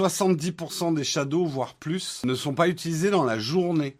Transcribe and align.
70% 0.00 0.94
des 0.94 1.04
shadows, 1.04 1.44
voire 1.44 1.74
plus, 1.74 2.22
ne 2.24 2.34
sont 2.34 2.54
pas 2.54 2.68
utilisés 2.68 3.10
dans 3.10 3.22
la 3.22 3.38
journée. 3.38 3.98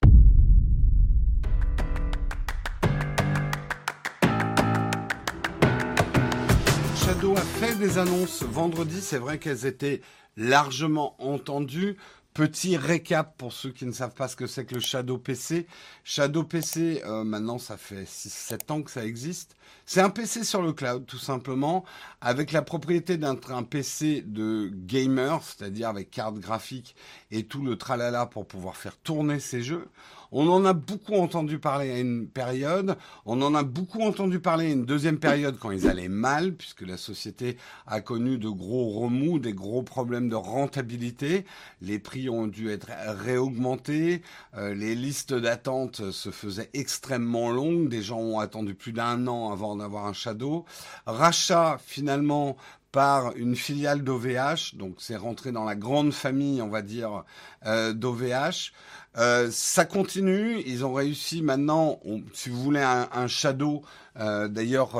Shadow 7.05 7.37
a 7.37 7.43
fait 7.43 7.75
des 7.75 7.99
annonces 7.99 8.43
vendredi, 8.45 9.03
c'est 9.03 9.19
vrai 9.19 9.37
qu'elles 9.37 9.67
étaient 9.67 10.01
largement 10.39 11.17
entendues. 11.19 11.99
Petit 12.41 12.79
récap 12.79 13.37
pour 13.37 13.53
ceux 13.53 13.69
qui 13.69 13.85
ne 13.85 13.93
savent 13.93 14.15
pas 14.15 14.27
ce 14.27 14.35
que 14.35 14.47
c'est 14.47 14.65
que 14.65 14.77
le 14.77 14.81
Shadow 14.81 15.19
PC. 15.19 15.67
Shadow 16.05 16.43
PC, 16.43 17.03
euh, 17.05 17.23
maintenant 17.23 17.59
ça 17.59 17.77
fait 17.77 18.05
6-7 18.05 18.73
ans 18.73 18.81
que 18.81 18.91
ça 18.91 19.05
existe. 19.05 19.57
C'est 19.85 20.01
un 20.01 20.09
PC 20.09 20.43
sur 20.45 20.63
le 20.63 20.73
cloud 20.73 21.05
tout 21.05 21.19
simplement, 21.19 21.85
avec 22.23 22.53
la 22.53 22.63
propriété 22.63 23.19
d'être 23.19 23.53
un 23.53 23.63
PC 23.63 24.23
de 24.23 24.71
gamer, 24.73 25.43
c'est-à-dire 25.43 25.91
avec 25.91 26.11
carte 26.11 26.37
graphique 26.37 26.97
et 27.31 27.45
tout 27.45 27.63
le 27.63 27.77
tralala 27.77 28.25
pour 28.25 28.47
pouvoir 28.47 28.79
faire 28.79 28.97
tourner 28.97 29.39
ses 29.39 29.63
jeux. 29.63 29.91
On 30.33 30.49
en 30.49 30.65
a 30.65 30.73
beaucoup 30.73 31.15
entendu 31.15 31.59
parler 31.59 31.91
à 31.91 31.99
une 31.99 32.29
période, 32.29 32.97
on 33.27 33.43
en 33.43 33.55
a 33.55 33.63
beaucoup 33.63 34.03
entendu 34.03 34.39
parler 34.39 34.67
à 34.67 34.71
une 34.71 34.85
deuxième 34.85 35.19
période 35.19 35.59
quand 35.59 35.73
ils 35.73 35.89
allaient 35.89 36.09
mal, 36.09 36.55
puisque 36.55 36.83
la 36.83 36.97
société 36.97 37.57
a 37.87 38.01
connu 38.01 38.39
de 38.39 38.49
gros 38.49 38.91
remous, 38.91 39.39
des 39.39 39.53
gros 39.53 39.83
problèmes 39.83 40.29
de 40.29 40.37
rentabilité, 40.37 41.45
les 41.81 41.99
prix 41.99 42.29
ont 42.31 42.47
dû 42.47 42.71
être 42.71 42.91
réaugmentés, 43.07 44.23
euh, 44.57 44.75
les 44.75 44.95
listes 44.95 45.35
d'attente 45.35 46.11
se 46.11 46.31
faisaient 46.31 46.71
extrêmement 46.75 47.51
longues, 47.51 47.89
des 47.89 48.03
gens 48.03 48.21
ont 48.21 48.39
attendu 48.39 48.75
plus 48.75 48.93
d'un 48.93 49.27
an 49.27 49.53
avant 49.53 49.77
d'avoir 49.77 50.07
un 50.07 50.13
Shadow. 50.13 50.65
Rachat 51.07 51.79
finalement 51.85 52.57
par 52.93 53.37
une 53.37 53.55
filiale 53.55 54.03
d'OVH, 54.03 54.75
donc 54.75 54.97
c'est 54.99 55.17
rentré 55.17 55.53
dans 55.53 55.65
la 55.65 55.77
grande 55.77 56.13
famille, 56.13 56.61
on 56.61 56.69
va 56.69 56.83
dire, 56.83 57.25
euh, 57.67 57.93
d'OVH. 57.93 58.73
Euh, 59.17 59.51
ça 59.51 59.85
continue, 59.85 60.63
ils 60.67 60.85
ont 60.85 60.93
réussi 60.95 61.43
maintenant, 61.43 62.01
si 62.33 62.49
vous 62.49 62.63
voulez 62.63 62.81
un, 62.81 63.27
Shadow, 63.27 63.83
euh, 64.17 64.47
d'ailleurs, 64.49 64.99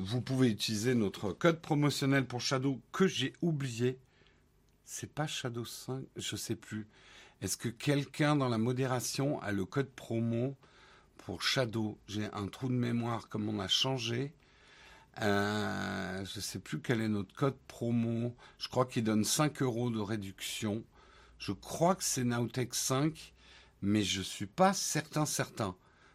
vous 0.00 0.20
pouvez 0.22 0.48
utiliser 0.48 0.94
notre 0.94 1.32
code 1.32 1.60
promotionnel 1.60 2.26
pour 2.26 2.40
Shadow 2.40 2.80
que 2.92 3.06
j'ai 3.06 3.34
oublié. 3.42 3.98
C'est 4.84 5.12
pas 5.12 5.26
Shadow 5.26 5.66
5, 5.66 6.02
je 6.16 6.36
sais 6.36 6.56
plus. 6.56 6.86
Est-ce 7.40 7.56
que 7.56 7.68
quelqu'un 7.68 8.34
dans 8.34 8.48
la 8.48 8.58
modération 8.58 9.40
a 9.42 9.52
le 9.52 9.64
code 9.64 9.90
promo 9.90 10.56
pour 11.18 11.42
Shadow? 11.42 11.96
J'ai 12.08 12.24
un 12.32 12.48
trou 12.48 12.68
de 12.68 12.74
mémoire 12.74 13.28
comme 13.28 13.48
on 13.48 13.60
a 13.60 13.68
changé. 13.68 14.32
Euh, 15.22 16.24
je 16.24 16.40
sais 16.40 16.58
plus 16.58 16.80
quel 16.80 17.00
est 17.00 17.08
notre 17.08 17.32
code 17.34 17.56
promo. 17.68 18.34
Je 18.58 18.68
crois 18.68 18.86
qu'il 18.86 19.04
donne 19.04 19.24
5 19.24 19.62
euros 19.62 19.90
de 19.90 20.00
réduction. 20.00 20.82
Je 21.38 21.52
crois 21.52 21.94
que 21.94 22.04
c'est 22.04 22.24
Nowtech 22.24 22.74
5, 22.74 23.34
mais 23.82 24.02
je 24.02 24.20
ne 24.20 24.24
suis 24.24 24.46
pas 24.46 24.72
certain 24.72 25.26
certain. 25.26 25.74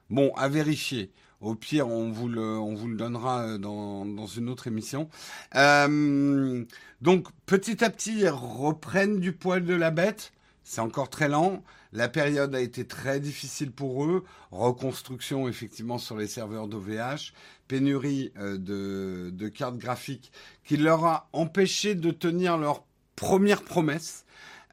Bon, 0.10 0.34
à 0.36 0.50
vérifier. 0.50 1.12
Au 1.42 1.56
pire, 1.56 1.90
on 1.90 2.10
vous 2.10 2.30
le, 2.30 2.96
donnera 2.96 3.44
euh, 3.44 3.58
dans, 3.58 4.28
une 4.28 4.50
autre 4.50 4.68
émission. 4.68 5.10
Euh, 5.56 6.64
donc, 7.02 7.28
petit 7.46 7.84
à 7.84 7.90
petit, 7.90 8.20
ils 8.20 8.30
reprennent 8.30 9.20
du 9.20 9.34
poil 9.34 9.66
de 9.66 9.74
la 9.74 9.92
bête. 9.92 10.32
C'est 10.64 10.80
encore 10.80 11.10
très 11.10 11.28
lent. 11.28 11.62
La 11.92 12.08
période 12.08 12.56
a 12.56 12.62
été 12.62 12.88
très 12.88 13.20
difficile 13.20 13.72
pour 13.72 14.06
eux. 14.06 14.24
Reconstruction 14.52 15.48
effectivement 15.50 15.98
sur 15.98 16.18
les 16.18 16.28
serveurs 16.28 16.68
d'OVH, 16.68 17.34
pénurie 17.68 18.32
euh, 18.38 18.58
de, 18.58 19.48
cartes 19.50 19.78
graphiques 19.78 20.32
qui 20.64 20.78
leur 20.78 21.06
a 21.06 21.30
empêché 21.34 21.94
de 21.94 22.12
tenir 22.12 22.58
leur 22.58 22.84
première 23.16 23.64
promesse. 23.64 24.26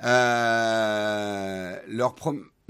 Euh, 0.02 1.76
leur 1.88 2.14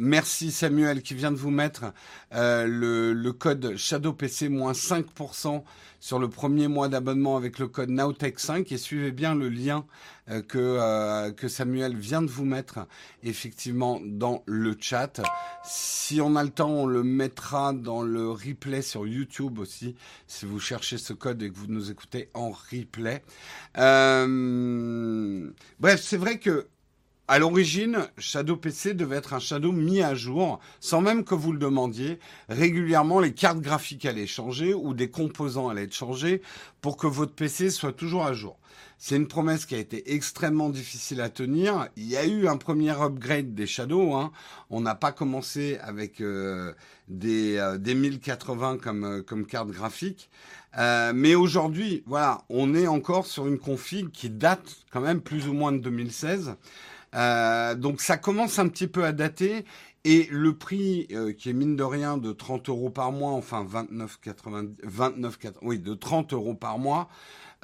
Merci 0.03 0.51
Samuel 0.51 1.03
qui 1.03 1.13
vient 1.13 1.31
de 1.31 1.37
vous 1.37 1.51
mettre 1.51 1.93
euh, 2.33 2.67
le, 2.67 3.13
le, 3.13 3.33
code 3.35 3.77
ShadowPC 3.77 4.49
moins 4.49 4.73
5% 4.73 5.63
sur 6.01 6.19
le 6.19 6.31
premier 6.31 6.69
mois 6.69 6.89
d'abonnement 6.89 7.37
avec 7.37 7.59
le 7.59 7.69
code 7.69 7.91
Nowtech5 7.91 8.73
et 8.73 8.79
suivez 8.79 9.13
bien 9.13 9.35
le 9.35 9.51
lien 9.51 9.85
euh, 10.31 10.41
que, 10.41 11.31
que 11.33 11.49
Samuel 11.49 11.99
vient 11.99 12.23
de 12.23 12.31
vous 12.31 12.47
mettre 12.47 12.87
effectivement 13.23 14.01
dans 14.03 14.43
le 14.47 14.75
chat. 14.81 15.21
Si 15.65 16.19
on 16.23 16.35
a 16.35 16.45
le 16.45 16.51
temps, 16.51 16.71
on 16.71 16.87
le 16.87 17.03
mettra 17.03 17.75
dans 17.75 18.01
le 18.01 18.31
replay 18.31 18.81
sur 18.81 19.07
YouTube 19.07 19.59
aussi, 19.59 19.97
si 20.27 20.47
vous 20.47 20.61
cherchez 20.61 20.97
ce 20.97 21.13
code 21.13 21.43
et 21.43 21.51
que 21.51 21.57
vous 21.57 21.67
nous 21.67 21.91
écoutez 21.91 22.31
en 22.33 22.53
replay. 22.53 23.23
Bref, 25.79 26.01
c'est 26.01 26.17
vrai 26.17 26.39
que 26.39 26.67
à 27.31 27.39
l'origine, 27.39 28.09
Shadow 28.19 28.57
PC 28.57 28.93
devait 28.93 29.19
être 29.19 29.35
un 29.35 29.39
Shadow 29.39 29.71
mis 29.71 30.03
à 30.03 30.17
jour, 30.17 30.59
sans 30.81 31.01
même 31.01 31.23
que 31.23 31.37
vous 31.37 31.53
le 31.53 31.61
demandiez. 31.61 32.19
Régulièrement, 32.49 33.21
les 33.21 33.33
cartes 33.33 33.61
graphiques 33.61 34.05
allaient 34.05 34.27
changer 34.27 34.75
ou 34.75 34.95
des 34.95 35.11
composants 35.11 35.69
allaient 35.69 35.85
être 35.85 35.95
changés 35.95 36.43
pour 36.81 36.97
que 36.97 37.07
votre 37.07 37.33
PC 37.33 37.71
soit 37.71 37.93
toujours 37.93 38.27
à 38.27 38.33
jour. 38.33 38.59
C'est 38.99 39.15
une 39.15 39.29
promesse 39.29 39.65
qui 39.65 39.77
a 39.77 39.79
été 39.79 40.13
extrêmement 40.13 40.71
difficile 40.71 41.21
à 41.21 41.29
tenir. 41.29 41.87
Il 41.97 42.07
y 42.07 42.17
a 42.17 42.27
eu 42.27 42.49
un 42.49 42.57
premier 42.57 42.91
upgrade 43.01 43.55
des 43.55 43.69
Shadows. 43.69 44.17
Hein. 44.17 44.33
On 44.69 44.81
n'a 44.81 44.97
pas 44.97 45.13
commencé 45.13 45.79
avec 45.83 46.21
euh, 46.21 46.73
des, 47.07 47.59
euh, 47.59 47.79
des 47.79 47.95
1080 47.95 48.79
comme, 48.79 49.05
euh, 49.05 49.23
comme 49.23 49.47
carte 49.47 49.69
graphique. 49.69 50.31
mais 50.77 51.37
aujourd'hui, 51.37 52.03
voilà, 52.07 52.43
on 52.49 52.75
est 52.75 52.89
encore 52.89 53.27
sur 53.27 53.47
une 53.47 53.59
config 53.61 54.11
qui 54.11 54.31
date 54.31 54.79
quand 54.91 55.01
même 55.01 55.21
plus 55.21 55.47
ou 55.47 55.53
moins 55.53 55.71
de 55.71 55.79
2016. 55.79 56.57
Euh, 57.15 57.75
donc 57.75 58.01
ça 58.01 58.17
commence 58.17 58.59
un 58.59 58.69
petit 58.69 58.87
peu 58.87 59.05
à 59.05 59.13
dater. 59.13 59.65
Et 60.05 60.29
le 60.31 60.57
prix 60.57 61.07
euh, 61.13 61.33
qui 61.33 61.51
est 61.51 61.53
mine 61.53 61.77
de 61.77 61.83
rien 61.83 62.17
de 62.17 62.33
30 62.33 62.71
euros 62.71 62.89
par 62.89 63.13
mois, 63.13 63.33
enfin 63.33 63.65
29,90, 63.65 64.77
29, 64.83 65.39
oui, 65.63 65.79
de 65.79 65.93
30 65.93 66.33
euros 66.33 66.55
par 66.55 66.79
mois, 66.79 67.11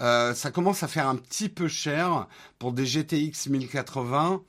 euh, 0.00 0.34
ça 0.34 0.50
commence 0.50 0.82
à 0.82 0.88
faire 0.88 1.08
un 1.08 1.16
petit 1.16 1.48
peu 1.48 1.66
cher 1.66 2.28
pour 2.58 2.72
des 2.72 2.84
GTX 2.84 3.48
1080. 3.48 4.42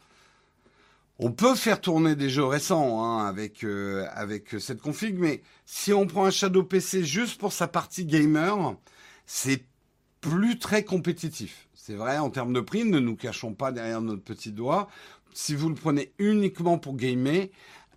On 1.20 1.32
peut 1.32 1.56
faire 1.56 1.80
tourner 1.80 2.16
des 2.16 2.30
jeux 2.30 2.44
récents 2.46 3.04
hein, 3.04 3.26
avec 3.26 3.64
avec 3.64 4.56
cette 4.60 4.82
config, 4.82 5.18
mais 5.18 5.42
si 5.66 5.94
on 5.94 6.06
prend 6.06 6.26
un 6.26 6.32
Shadow 6.32 6.64
PC 6.64 7.04
juste 7.06 7.40
pour 7.40 7.54
sa 7.54 7.68
partie 7.68 8.06
gamer, 8.06 8.76
c'est 9.26 9.64
plus 10.22 10.60
très 10.60 10.84
compétitif. 10.84 11.67
C'est 11.88 11.96
vrai, 11.96 12.18
en 12.18 12.30
termes 12.30 12.52
de 12.52 12.60
prix, 12.60 12.84
ne 12.84 13.00
nous 13.00 13.16
cachons 13.16 13.54
pas 13.54 13.72
derrière 13.72 14.02
notre 14.02 14.22
petit 14.22 14.52
doigt. 14.52 14.90
Si 15.34 15.56
vous 15.56 15.70
le 15.70 15.76
prenez 15.76 16.12
uniquement 16.20 16.78
pour 16.78 16.98
gamer, 16.98 17.48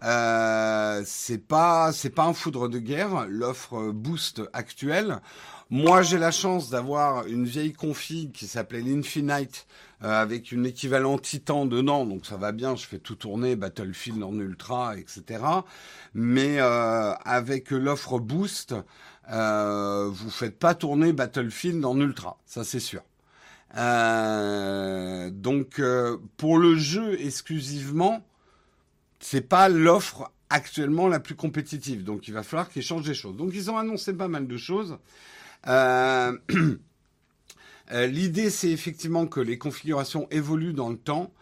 euh, 0.04 1.02
c'est 1.04 1.44
pas 1.44 1.90
c'est 1.92 2.10
pas 2.10 2.22
un 2.22 2.32
foudre 2.32 2.68
de 2.68 2.78
guerre 2.78 3.26
l'offre 3.28 3.90
Boost 3.90 4.42
actuelle. 4.52 5.20
Moi, 5.70 6.02
j'ai 6.02 6.18
la 6.18 6.30
chance 6.30 6.70
d'avoir 6.70 7.26
une 7.26 7.44
vieille 7.44 7.72
config 7.72 8.30
qui 8.30 8.46
s'appelait 8.46 8.80
l'Infinite 8.80 9.66
euh, 10.04 10.22
avec 10.22 10.52
une 10.52 10.66
équivalent 10.66 11.18
Titan 11.18 11.66
dedans, 11.66 12.06
donc 12.06 12.26
ça 12.26 12.36
va 12.36 12.52
bien. 12.52 12.76
Je 12.76 12.86
fais 12.86 13.00
tout 13.00 13.16
tourner 13.16 13.56
Battlefield 13.56 14.22
en 14.22 14.38
ultra, 14.38 14.96
etc. 14.96 15.42
Mais 16.14 16.60
euh, 16.60 17.12
avec 17.24 17.72
l'offre 17.72 18.20
Boost, 18.20 18.72
euh, 19.32 20.08
vous 20.12 20.30
faites 20.30 20.60
pas 20.60 20.76
tourner 20.76 21.12
Battlefield 21.12 21.84
en 21.84 21.98
ultra, 21.98 22.38
ça 22.46 22.62
c'est 22.62 22.78
sûr. 22.78 23.02
Euh, 23.76 25.30
donc 25.30 25.78
euh, 25.78 26.18
pour 26.36 26.58
le 26.58 26.76
jeu 26.76 27.20
exclusivement, 27.20 28.26
c'est 29.20 29.42
pas 29.48 29.68
l'offre 29.68 30.32
actuellement 30.48 31.08
la 31.08 31.20
plus 31.20 31.34
compétitive. 31.34 32.04
Donc 32.04 32.28
il 32.28 32.34
va 32.34 32.42
falloir 32.42 32.68
qu'ils 32.68 32.82
changent 32.82 33.06
des 33.06 33.14
choses. 33.14 33.36
Donc 33.36 33.50
ils 33.54 33.70
ont 33.70 33.78
annoncé 33.78 34.12
pas 34.12 34.28
mal 34.28 34.46
de 34.46 34.56
choses. 34.56 34.98
Euh, 37.92 38.06
l'idée 38.06 38.50
c'est 38.50 38.70
effectivement 38.70 39.26
que 39.26 39.40
les 39.40 39.58
configurations 39.58 40.28
évoluent 40.30 40.74
dans 40.74 40.90
le 40.90 40.96
temps. 40.96 41.32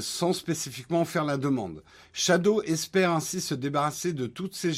sans 0.00 0.32
spécifiquement 0.32 1.04
faire 1.04 1.24
la 1.24 1.36
demande. 1.36 1.82
Shadow 2.12 2.62
espère 2.62 3.10
ainsi 3.10 3.40
se 3.40 3.54
débarrasser 3.54 4.12
de 4.12 4.28
toutes 4.28 4.54
ces, 4.54 4.72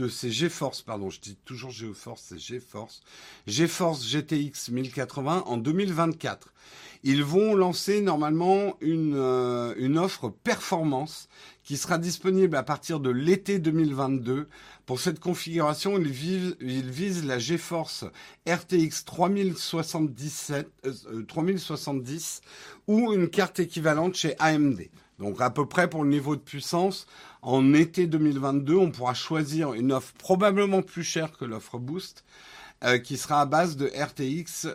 de 0.00 0.08
ces 0.08 0.30
GeForce, 0.30 0.80
pardon, 0.80 1.10
je 1.10 1.20
dis 1.20 1.36
toujours 1.44 1.70
GeForce, 1.70 2.24
c'est 2.28 2.38
GeForce, 2.38 3.02
GeForce 3.46 4.02
GTX 4.08 4.70
1080 4.70 5.44
en 5.46 5.58
2024. 5.58 6.54
Ils 7.02 7.22
vont 7.22 7.54
lancer 7.54 8.00
normalement 8.00 8.78
une, 8.80 9.14
euh, 9.14 9.74
une 9.76 9.98
offre 9.98 10.30
performance 10.30 11.28
qui 11.64 11.76
sera 11.76 11.98
disponible 11.98 12.56
à 12.56 12.62
partir 12.62 12.98
de 12.98 13.10
l'été 13.10 13.58
2022. 13.58 14.48
Pour 14.86 15.00
cette 15.00 15.20
configuration, 15.20 15.98
ils, 15.98 16.10
visent, 16.10 16.56
ils 16.60 16.90
visent 16.90 17.26
la 17.26 17.38
GeForce 17.38 18.06
RTX 18.48 19.04
3077, 19.04 20.66
3070 21.28 22.40
ou 22.86 23.12
une 23.12 23.28
carte 23.28 23.60
équivalente 23.60 24.14
chez 24.14 24.34
AMD. 24.38 24.80
Donc 25.20 25.40
à 25.40 25.50
peu 25.50 25.66
près 25.66 25.88
pour 25.88 26.02
le 26.02 26.10
niveau 26.10 26.34
de 26.34 26.40
puissance, 26.40 27.06
en 27.42 27.74
été 27.74 28.06
2022, 28.06 28.74
on 28.74 28.90
pourra 28.90 29.14
choisir 29.14 29.74
une 29.74 29.92
offre 29.92 30.14
probablement 30.14 30.82
plus 30.82 31.04
chère 31.04 31.32
que 31.36 31.44
l'offre 31.44 31.78
Boost, 31.78 32.24
euh, 32.84 32.98
qui 32.98 33.18
sera 33.18 33.42
à 33.42 33.46
base 33.46 33.76
de 33.76 33.86
RTX 33.86 34.68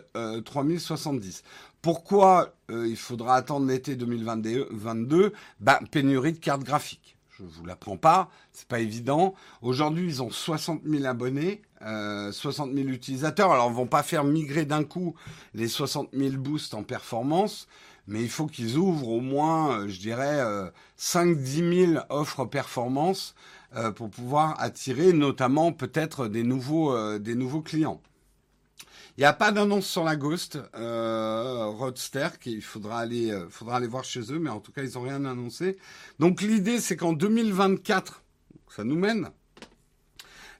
3070. 0.44 1.42
Euh, 1.44 1.48
Pourquoi 1.82 2.54
il 2.70 2.96
faudra 2.96 3.34
attendre 3.34 3.66
l'été 3.66 3.96
2022 3.96 5.32
bah, 5.60 5.80
Pénurie 5.90 6.32
de 6.32 6.38
cartes 6.38 6.62
graphiques. 6.62 7.16
Je 7.38 7.42
vous 7.44 7.66
l'apprends 7.66 7.98
pas, 7.98 8.30
c'est 8.52 8.66
pas 8.66 8.80
évident. 8.80 9.34
Aujourd'hui, 9.60 10.06
ils 10.06 10.22
ont 10.22 10.30
60 10.30 10.82
000 10.86 11.04
abonnés, 11.04 11.60
60 11.82 12.72
000 12.72 12.88
utilisateurs. 12.88 13.52
Alors, 13.52 13.68
ils 13.70 13.76
vont 13.76 13.86
pas 13.86 14.02
faire 14.02 14.24
migrer 14.24 14.64
d'un 14.64 14.84
coup 14.84 15.14
les 15.52 15.68
60 15.68 16.08
000 16.14 16.36
boosts 16.38 16.72
en 16.72 16.82
performance, 16.82 17.68
mais 18.06 18.22
il 18.22 18.30
faut 18.30 18.46
qu'ils 18.46 18.76
ouvrent 18.76 19.08
au 19.08 19.20
moins, 19.20 19.88
je 19.88 19.98
dirais, 19.98 20.40
5-10 20.98 21.92
000 21.92 22.04
offres 22.08 22.44
performance 22.44 23.34
euh, 23.74 23.90
pour 23.90 24.08
pouvoir 24.10 24.60
attirer 24.60 25.12
notamment 25.12 25.72
peut-être 25.72 26.28
des 26.28 26.44
nouveaux, 26.44 26.94
euh, 26.94 27.18
clients. 27.64 28.00
Il 29.16 29.20
n'y 29.20 29.26
a 29.26 29.32
pas 29.32 29.50
d'annonce 29.50 29.86
sur 29.86 30.04
la 30.04 30.14
Ghost 30.14 30.58
euh, 30.76 31.66
Roadster, 31.66 32.28
qu'il 32.40 32.62
faudra 32.62 33.00
aller, 33.00 33.30
euh, 33.30 33.48
faudra 33.48 33.76
aller 33.76 33.86
voir 33.86 34.04
chez 34.04 34.32
eux, 34.32 34.38
mais 34.38 34.50
en 34.50 34.60
tout 34.60 34.72
cas 34.72 34.82
ils 34.82 34.94
n'ont 34.94 35.02
rien 35.02 35.24
annoncé. 35.24 35.78
Donc 36.18 36.42
l'idée 36.42 36.80
c'est 36.80 36.96
qu'en 36.96 37.12
2024, 37.12 38.22
ça 38.68 38.84
nous 38.84 38.96
mène 38.96 39.30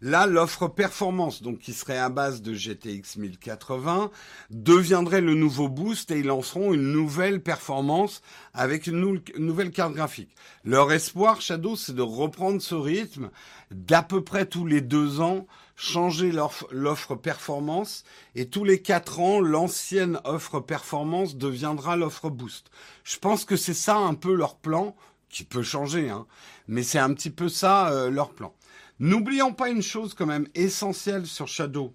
Là, 0.00 0.26
l'offre 0.26 0.68
performance, 0.68 1.42
donc 1.42 1.58
qui 1.58 1.72
serait 1.72 1.98
à 1.98 2.08
base 2.08 2.42
de 2.42 2.52
GTX 2.52 3.16
1080, 3.16 4.10
deviendrait 4.50 5.20
le 5.20 5.34
nouveau 5.34 5.68
boost 5.68 6.10
et 6.10 6.18
ils 6.18 6.26
lanceront 6.26 6.74
une 6.74 6.92
nouvelle 6.92 7.42
performance 7.42 8.22
avec 8.52 8.86
une, 8.86 9.20
nouvelle 9.38 9.70
carte 9.70 9.94
graphique. 9.94 10.34
Leur 10.64 10.92
espoir, 10.92 11.40
Shadow, 11.40 11.76
c'est 11.76 11.94
de 11.94 12.02
reprendre 12.02 12.60
ce 12.60 12.74
rythme 12.74 13.30
d'à 13.70 14.02
peu 14.02 14.22
près 14.22 14.46
tous 14.46 14.66
les 14.66 14.80
deux 14.80 15.20
ans, 15.20 15.46
changer 15.76 16.32
l'offre 16.32 17.14
performance 17.14 18.04
et 18.34 18.48
tous 18.48 18.64
les 18.64 18.80
quatre 18.80 19.20
ans, 19.20 19.40
l'ancienne 19.40 20.20
offre 20.24 20.60
performance 20.60 21.36
deviendra 21.36 21.96
l'offre 21.96 22.30
boost. 22.30 22.70
Je 23.04 23.18
pense 23.18 23.44
que 23.44 23.56
c'est 23.56 23.74
ça 23.74 23.96
un 23.96 24.14
peu 24.14 24.34
leur 24.34 24.56
plan, 24.56 24.94
qui 25.28 25.44
peut 25.44 25.62
changer, 25.62 26.08
hein, 26.08 26.26
mais 26.68 26.82
c'est 26.82 26.98
un 26.98 27.12
petit 27.12 27.30
peu 27.30 27.48
ça 27.48 27.90
euh, 27.90 28.10
leur 28.10 28.30
plan. 28.30 28.54
N'oublions 28.98 29.52
pas 29.52 29.68
une 29.68 29.82
chose 29.82 30.14
quand 30.14 30.26
même 30.26 30.48
essentielle 30.54 31.26
sur 31.26 31.48
Shadow. 31.48 31.94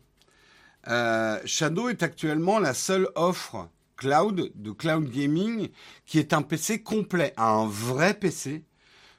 Euh, 0.88 1.40
Shadow 1.46 1.90
est 1.90 2.04
actuellement 2.04 2.60
la 2.60 2.74
seule 2.74 3.10
offre 3.16 3.70
cloud 3.98 4.52
de 4.56 4.72
cloud 4.72 5.10
gaming 5.10 5.70
qui 6.06 6.20
est 6.20 6.34
un 6.34 6.42
PC 6.42 6.82
complet, 6.82 7.34
un 7.38 7.68
vrai 7.68 8.16
PC 8.16 8.66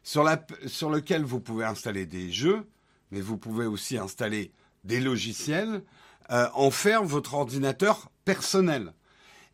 sur, 0.03 0.25
lequel 0.25 1.23
vous 1.23 1.41
pouvez 1.41 1.65
installer 1.65 2.07
des 2.07 2.33
jeux, 2.33 2.69
mais 3.11 3.21
vous 3.21 3.37
pouvez 3.37 3.67
aussi 3.67 3.97
installer 3.97 4.53
des 4.85 5.01
logiciels, 5.01 5.85
euh, 6.31 6.49
en 6.55 6.71
faire 6.71 7.05
votre 7.05 7.35
ordinateur 7.35 8.11
personnel. 8.25 8.93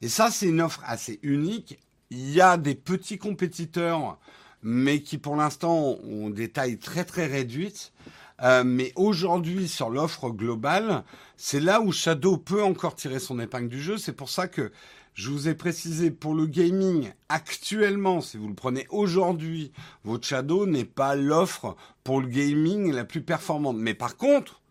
Et 0.01 0.09
ça, 0.09 0.31
c'est 0.31 0.47
une 0.47 0.61
offre 0.61 0.83
assez 0.87 1.19
unique. 1.23 1.79
Il 2.11 2.31
y 2.31 2.41
a 2.41 2.57
des 2.57 2.75
petits 2.75 3.19
compétiteurs, 3.19 4.19
mais 4.63 5.03
qui 5.03 5.19
pour 5.19 5.37
l'instant 5.37 5.99
ont 6.03 6.31
des 6.31 6.51
tailles 6.51 6.79
très 6.79 7.05
très 7.05 7.27
réduites. 7.27 7.93
Euh, 8.41 8.63
mais 8.65 8.93
aujourd'hui, 8.95 9.67
sur 9.67 9.91
l'offre 9.91 10.31
globale, 10.31 11.03
c'est 11.37 11.61
là 11.61 11.81
où 11.81 11.91
Shadow 11.91 12.37
peut 12.37 12.63
encore 12.63 12.95
tirer 12.95 13.19
son 13.19 13.41
épingle 13.41 13.69
du 13.69 13.83
jeu. 13.83 13.99
C'est 13.99 14.13
pour 14.13 14.31
ça 14.31 14.47
que 14.47 14.71
je 15.15 15.31
vous 15.31 15.49
ai 15.49 15.55
précisé 15.55 16.13
pour 16.13 16.33
le 16.33 16.47
gaming, 16.47 17.11
actuellement, 17.29 18.21
si 18.21 18.37
vous 18.37 18.47
le 18.47 18.55
prenez 18.55 18.87
aujourd'hui, 18.91 19.73
votre 20.05 20.25
Shadow 20.25 20.65
n'est 20.67 20.85
pas 20.85 21.17
l'offre 21.17 21.75
pour 22.05 22.21
le 22.21 22.29
gaming 22.29 22.93
la 22.93 23.05
plus 23.05 23.23
performante. 23.23 23.77
Mais 23.77 23.95
par 23.95 24.17
contre, 24.17 24.63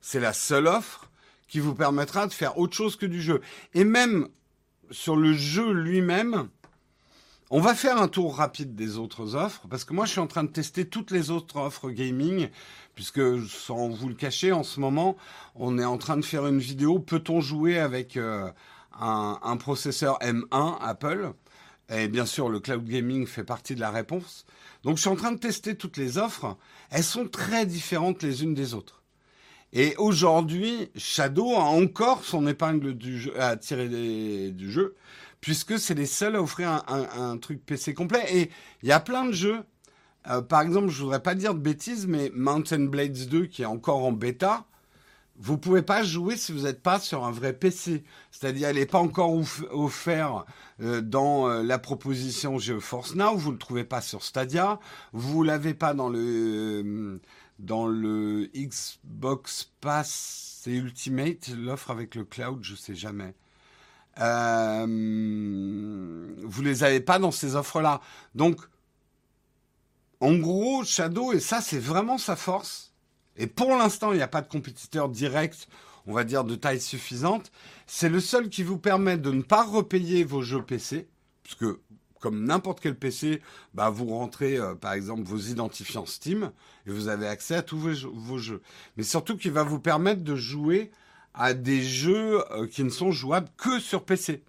c'est 0.00 0.18
la 0.18 0.32
seule 0.32 0.66
offre 0.66 1.12
qui 1.46 1.60
vous 1.60 1.76
permettra 1.76 2.26
de 2.26 2.32
faire 2.32 2.58
autre 2.58 2.74
chose 2.74 2.96
que 2.96 3.06
du 3.06 3.22
jeu. 3.22 3.40
Et 3.74 3.84
même 3.84 4.26
sur 4.90 5.14
le 5.14 5.32
jeu 5.32 5.70
lui-même, 5.72 6.48
on 7.50 7.60
va 7.60 7.74
faire 7.74 8.00
un 8.00 8.08
tour 8.08 8.36
rapide 8.36 8.74
des 8.74 8.96
autres 8.96 9.34
offres, 9.34 9.66
parce 9.68 9.84
que 9.84 9.92
moi 9.92 10.06
je 10.06 10.12
suis 10.12 10.20
en 10.20 10.26
train 10.26 10.44
de 10.44 10.48
tester 10.48 10.86
toutes 10.86 11.10
les 11.10 11.30
autres 11.30 11.56
offres 11.56 11.90
gaming, 11.90 12.48
puisque 12.94 13.20
sans 13.48 13.88
vous 13.88 14.08
le 14.08 14.14
cacher, 14.14 14.52
en 14.52 14.62
ce 14.62 14.80
moment, 14.80 15.16
on 15.54 15.78
est 15.78 15.84
en 15.84 15.98
train 15.98 16.16
de 16.16 16.24
faire 16.24 16.46
une 16.46 16.58
vidéo, 16.58 16.98
peut-on 16.98 17.40
jouer 17.40 17.78
avec 17.78 18.16
euh, 18.16 18.50
un, 18.98 19.56
processeur 19.58 20.18
M1 20.20 20.78
Apple? 20.80 21.32
Et 21.90 22.08
bien 22.08 22.24
sûr, 22.24 22.48
le 22.48 22.60
cloud 22.60 22.84
gaming 22.84 23.26
fait 23.26 23.44
partie 23.44 23.74
de 23.74 23.80
la 23.80 23.90
réponse. 23.90 24.46
Donc 24.82 24.96
je 24.96 25.02
suis 25.02 25.10
en 25.10 25.16
train 25.16 25.32
de 25.32 25.38
tester 25.38 25.76
toutes 25.76 25.98
les 25.98 26.16
offres, 26.16 26.56
elles 26.90 27.04
sont 27.04 27.28
très 27.28 27.66
différentes 27.66 28.22
les 28.22 28.42
unes 28.42 28.54
des 28.54 28.74
autres. 28.74 29.02
Et 29.76 29.96
aujourd'hui, 29.98 30.88
Shadow 30.96 31.56
a 31.56 31.64
encore 31.64 32.24
son 32.24 32.46
épingle 32.46 32.96
à 33.38 33.56
tirer 33.56 33.88
du 34.50 34.70
jeu, 34.70 34.94
puisque 35.44 35.78
c'est 35.78 35.92
les 35.92 36.06
seuls 36.06 36.36
à 36.36 36.42
offrir 36.42 36.82
un, 36.88 37.36
truc 37.36 37.62
PC 37.66 37.92
complet. 37.92 38.24
Et 38.34 38.50
il 38.82 38.88
y 38.88 38.92
a 38.92 38.98
plein 38.98 39.26
de 39.26 39.32
jeux. 39.32 39.62
Euh, 40.26 40.40
par 40.40 40.62
exemple, 40.62 40.88
je 40.88 41.02
voudrais 41.02 41.22
pas 41.22 41.34
dire 41.34 41.54
de 41.54 41.60
bêtises, 41.60 42.06
mais 42.06 42.32
Mountain 42.34 42.86
Blades 42.86 43.28
2, 43.28 43.44
qui 43.44 43.60
est 43.60 43.66
encore 43.66 44.06
en 44.06 44.12
bêta, 44.12 44.64
vous 45.36 45.58
pouvez 45.58 45.82
pas 45.82 46.02
jouer 46.02 46.38
si 46.38 46.50
vous 46.52 46.62
n'êtes 46.62 46.82
pas 46.82 46.98
sur 46.98 47.26
un 47.26 47.30
vrai 47.30 47.52
PC. 47.52 48.04
C'est-à-dire, 48.30 48.68
elle 48.68 48.76
n'est 48.76 48.86
pas 48.86 49.00
encore 49.00 49.38
offert 49.70 50.46
euh, 50.80 51.02
dans 51.02 51.46
euh, 51.50 51.62
la 51.62 51.78
proposition 51.78 52.56
GeForce 52.56 53.14
Now. 53.14 53.36
Vous 53.36 53.52
le 53.52 53.58
trouvez 53.58 53.84
pas 53.84 54.00
sur 54.00 54.24
Stadia. 54.24 54.80
Vous 55.12 55.42
l'avez 55.42 55.74
pas 55.74 55.92
dans 55.92 56.08
le 56.08 57.20
dans 57.58 57.86
le 57.86 58.48
Xbox 58.56 59.70
Pass. 59.82 60.60
C'est 60.62 60.72
Ultimate, 60.72 61.48
l'offre 61.48 61.90
avec 61.90 62.14
le 62.14 62.24
cloud, 62.24 62.60
je 62.62 62.74
sais 62.74 62.94
jamais. 62.94 63.34
Euh, 64.20 64.86
vous 66.42 66.62
les 66.62 66.84
avez 66.84 67.00
pas 67.00 67.18
dans 67.18 67.30
ces 67.30 67.56
offres-là. 67.56 68.00
Donc, 68.34 68.60
en 70.20 70.34
gros, 70.34 70.84
Shadow, 70.84 71.32
et 71.32 71.40
ça, 71.40 71.60
c'est 71.60 71.78
vraiment 71.78 72.18
sa 72.18 72.36
force. 72.36 72.94
Et 73.36 73.46
pour 73.46 73.70
l'instant, 73.76 74.12
il 74.12 74.16
n'y 74.16 74.22
a 74.22 74.28
pas 74.28 74.42
de 74.42 74.48
compétiteur 74.48 75.08
direct, 75.08 75.68
on 76.06 76.12
va 76.12 76.24
dire, 76.24 76.44
de 76.44 76.54
taille 76.54 76.80
suffisante. 76.80 77.50
C'est 77.86 78.08
le 78.08 78.20
seul 78.20 78.48
qui 78.48 78.62
vous 78.62 78.78
permet 78.78 79.16
de 79.16 79.30
ne 79.30 79.42
pas 79.42 79.64
repayer 79.64 80.24
vos 80.24 80.42
jeux 80.42 80.62
PC, 80.62 81.08
puisque 81.42 81.66
comme 82.20 82.44
n'importe 82.44 82.80
quel 82.80 82.96
PC, 82.96 83.42
bah, 83.74 83.90
vous 83.90 84.06
rentrez 84.06 84.56
euh, 84.56 84.74
par 84.74 84.94
exemple 84.94 85.24
vos 85.24 85.36
identifiants 85.36 86.06
Steam 86.06 86.52
et 86.86 86.90
vous 86.90 87.08
avez 87.08 87.26
accès 87.26 87.54
à 87.54 87.62
tous 87.62 87.76
vos 87.76 88.38
jeux. 88.38 88.62
Mais 88.96 89.02
surtout 89.02 89.36
qui 89.36 89.50
va 89.50 89.62
vous 89.62 89.78
permettre 89.78 90.22
de 90.22 90.34
jouer 90.34 90.90
à 91.34 91.52
des 91.52 91.82
jeux 91.82 92.42
euh, 92.52 92.66
qui 92.66 92.84
ne 92.84 92.90
sont 92.90 93.10
jouables 93.10 93.48
que 93.56 93.80
sur 93.80 94.04
PC. 94.04 94.42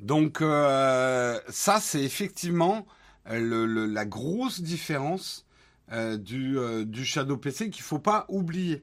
Donc 0.00 0.42
euh, 0.42 1.38
ça, 1.48 1.78
c'est 1.80 2.02
effectivement 2.02 2.86
euh, 3.30 3.86
la 3.86 4.04
grosse 4.04 4.60
différence 4.60 5.46
du, 5.90 6.56
Shadow 7.04 7.36
PC 7.36 7.70
qu'il 7.70 7.82
ne 7.82 7.86
faut 7.86 7.98
pas 7.98 8.24
oublier. 8.28 8.82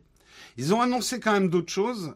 Ils 0.58 0.74
ont 0.76 0.82
annoncé 0.82 1.20
quand 1.20 1.34
même 1.34 1.50
d'autres 1.50 1.72
choses, 1.72 2.14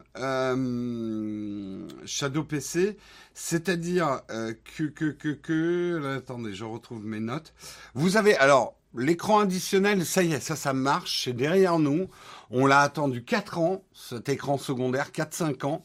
Shadow 2.06 2.44
PC, 2.44 2.96
c'est-à-dire 3.34 4.20
que... 4.28 6.16
Attendez, 6.16 6.54
je 6.54 6.64
retrouve 6.64 7.04
mes 7.04 7.18
notes. 7.18 7.54
Vous 7.94 8.16
avez... 8.16 8.36
Alors, 8.36 8.76
L'écran 8.96 9.40
additionnel, 9.40 10.06
ça 10.06 10.22
y 10.22 10.32
est, 10.32 10.40
ça, 10.40 10.54
ça 10.54 10.72
marche, 10.72 11.24
c'est 11.24 11.32
derrière 11.32 11.78
nous. 11.78 12.08
On 12.50 12.66
l'a 12.66 12.80
attendu 12.80 13.24
4 13.24 13.58
ans, 13.58 13.82
cet 13.92 14.28
écran 14.28 14.56
secondaire, 14.56 15.10
4-5 15.10 15.66
ans. 15.66 15.82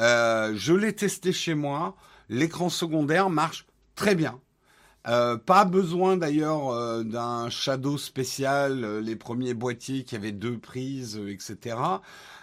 Euh, 0.00 0.52
je 0.56 0.72
l'ai 0.72 0.92
testé 0.92 1.32
chez 1.32 1.54
moi. 1.54 1.94
L'écran 2.28 2.68
secondaire 2.68 3.30
marche 3.30 3.66
très 3.94 4.14
bien. 4.14 4.40
Euh, 5.08 5.36
pas 5.38 5.64
besoin 5.64 6.16
d'ailleurs 6.16 6.70
euh, 6.70 7.02
d'un 7.02 7.48
shadow 7.48 7.96
spécial, 7.96 8.98
les 8.98 9.16
premiers 9.16 9.54
boîtiers 9.54 10.04
qui 10.04 10.14
avaient 10.14 10.32
deux 10.32 10.58
prises, 10.58 11.18
etc. 11.28 11.76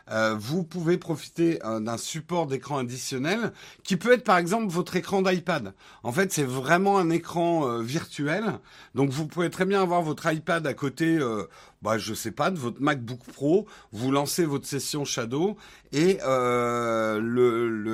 Euh, 0.09 0.35
vous 0.39 0.63
pouvez 0.63 0.97
profiter 0.97 1.59
euh, 1.65 1.81
d'un 1.81 1.97
support 1.97 2.47
d'écran 2.47 2.77
additionnel 2.77 3.51
qui 3.83 3.97
peut 3.97 4.13
être 4.13 4.23
par 4.23 4.37
exemple 4.37 4.67
votre 4.71 4.95
écran 4.95 5.21
d'iPad. 5.21 5.73
En 6.03 6.13
fait, 6.13 6.31
c'est 6.31 6.45
vraiment 6.45 6.97
un 6.97 7.09
écran 7.09 7.67
euh, 7.67 7.81
virtuel. 7.81 8.45
Donc 8.95 9.09
vous 9.09 9.27
pouvez 9.27 9.49
très 9.49 9.65
bien 9.65 9.81
avoir 9.81 10.01
votre 10.01 10.31
iPad 10.31 10.65
à 10.65 10.73
côté, 10.73 11.19
bah, 11.81 11.97
je 11.97 12.13
sais 12.13 12.31
pas, 12.31 12.51
de 12.51 12.57
votre 12.57 12.81
MacBook 12.81 13.19
Pro. 13.33 13.67
Vous 13.91 14.11
lancez 14.11 14.45
votre 14.45 14.65
session 14.65 15.03
Shadow 15.03 15.57
et 15.91 16.19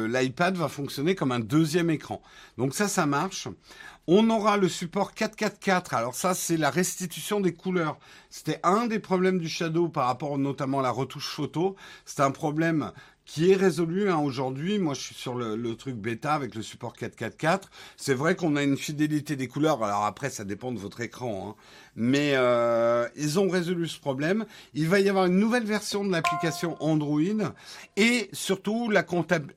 l'iPad 0.08 0.56
va 0.56 0.68
fonctionner 0.68 1.16
comme 1.16 1.32
un 1.32 1.40
deuxième 1.40 1.90
écran. 1.90 2.22
Donc 2.58 2.76
ça, 2.76 2.88
ça 2.88 3.06
marche. 3.06 3.48
On 4.08 4.30
aura 4.30 4.58
le 4.58 4.68
support 4.68 5.14
444. 5.14 5.94
Alors 5.94 6.14
ça, 6.14 6.34
c'est 6.34 6.58
la 6.58 6.70
restitution 6.70 7.40
des 7.40 7.54
couleurs. 7.54 7.98
C'était 8.30 8.60
un 8.64 8.88
des 8.88 9.00
problèmes 9.00 9.40
du 9.40 9.48
Shadow 9.48 9.88
par 9.88 10.08
rapport 10.08 10.38
notamment 10.38 10.80
à 10.80 10.84
la 10.84 10.92
retouche 10.92 11.30
photo. 11.30 11.78
C'est 12.04 12.20
un 12.20 12.32
problème 12.32 12.92
qui 13.26 13.52
est 13.52 13.56
résolu 13.56 14.10
hein, 14.10 14.18
aujourd'hui. 14.18 14.80
Moi, 14.80 14.94
je 14.94 15.02
suis 15.02 15.16
sur 15.16 15.36
le, 15.36 15.76
truc 15.76 15.96
bêta 15.96 16.34
avec 16.34 16.56
le 16.56 16.62
support 16.62 16.94
444. 16.94 17.70
C'est 17.96 18.14
vrai 18.14 18.36
qu'on 18.36 18.56
a 18.56 18.64
une 18.64 18.78
fidélité 18.78 19.36
des 19.36 19.48
couleurs. 19.48 19.84
Alors 19.84 20.06
après, 20.06 20.30
ça 20.30 20.44
dépend 20.44 20.72
de 20.72 20.80
votre 20.80 21.02
écran. 21.02 21.50
Hein. 21.50 21.56
Mais 21.96 22.34
euh, 22.36 23.08
ils 23.16 23.40
ont 23.40 23.50
résolu 23.50 23.88
ce 23.88 24.00
problème. 24.00 24.46
Il 24.74 24.88
va 24.90 25.00
y 25.00 25.10
avoir 25.10 25.26
une 25.26 25.38
nouvelle 25.38 25.66
version 25.66 26.04
de 26.04 26.12
l'application 26.12 26.76
Android 26.84 27.22
et 27.96 28.30
surtout 28.34 28.90
la, 28.90 29.06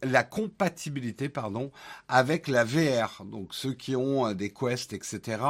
la 0.02 0.22
compatibilité 0.22 1.28
pardon, 1.28 1.72
avec 2.08 2.48
la 2.48 2.64
VR. 2.64 3.24
Donc 3.24 3.52
ceux 3.52 3.72
qui 3.72 3.96
ont 3.96 4.28
euh, 4.28 4.34
des 4.34 4.50
Quest, 4.50 4.92
etc., 4.92 5.42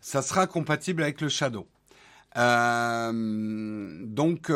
ça 0.00 0.22
sera 0.22 0.46
compatible 0.46 1.02
avec 1.02 1.20
le 1.20 1.28
Shadow. 1.28 1.66
Euh, 2.36 4.04
donc... 4.04 4.50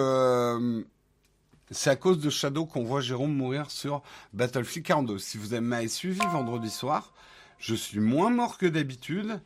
c'est 1.71 1.91
à 1.91 1.97
cause 1.97 2.21
de 2.21 2.31
Shadow 2.31 2.67
qu'on 2.67 2.85
voit 2.85 3.01
Jérôme 3.01 3.35
mourir 3.35 3.71
sur 3.71 4.03
Battlefield 4.33 4.87
42. 4.87 5.19
Si 5.19 5.39
vous 5.39 5.59
m'avez 5.61 5.89
suivi 5.89 6.21
vendredi 6.33 6.71
soir, 6.71 7.13
je 7.59 7.75
suis 7.75 8.01
moins 8.01 8.31
mort 8.31 8.59
que 8.59 8.67
d'habitude 8.67 9.41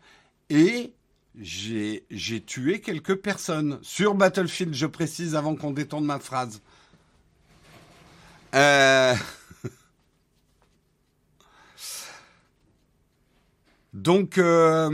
et 0.51 0.93
j'ai 1.41 2.43
tué 2.47 2.81
quelques 2.81 3.17
personnes 3.17 3.79
sur 3.83 4.15
Battlefield, 4.15 4.75
je 4.75 4.87
précise 4.87 5.35
avant 5.35 5.57
qu'on 5.57 5.73
détourne 5.73 6.05
ma 6.05 6.19
phrase. 6.19 6.63
Euh... 8.55 9.15
Donc, 13.95 14.39
euh, 14.39 14.89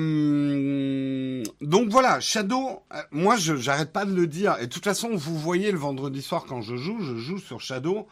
donc 1.62 1.88
voilà, 1.88 2.20
Shadow, 2.20 2.82
euh, 2.92 3.02
moi 3.10 3.36
je 3.36 3.56
j'arrête 3.56 3.92
pas 3.92 4.04
de 4.04 4.14
le 4.14 4.26
dire. 4.26 4.58
Et 4.60 4.66
de 4.66 4.72
toute 4.72 4.84
façon, 4.84 5.16
vous 5.16 5.38
voyez 5.38 5.72
le 5.72 5.78
vendredi 5.78 6.20
soir 6.20 6.44
quand 6.46 6.60
je 6.60 6.76
joue, 6.76 7.00
je 7.00 7.16
joue 7.16 7.38
sur 7.38 7.60
Shadow. 7.60 8.06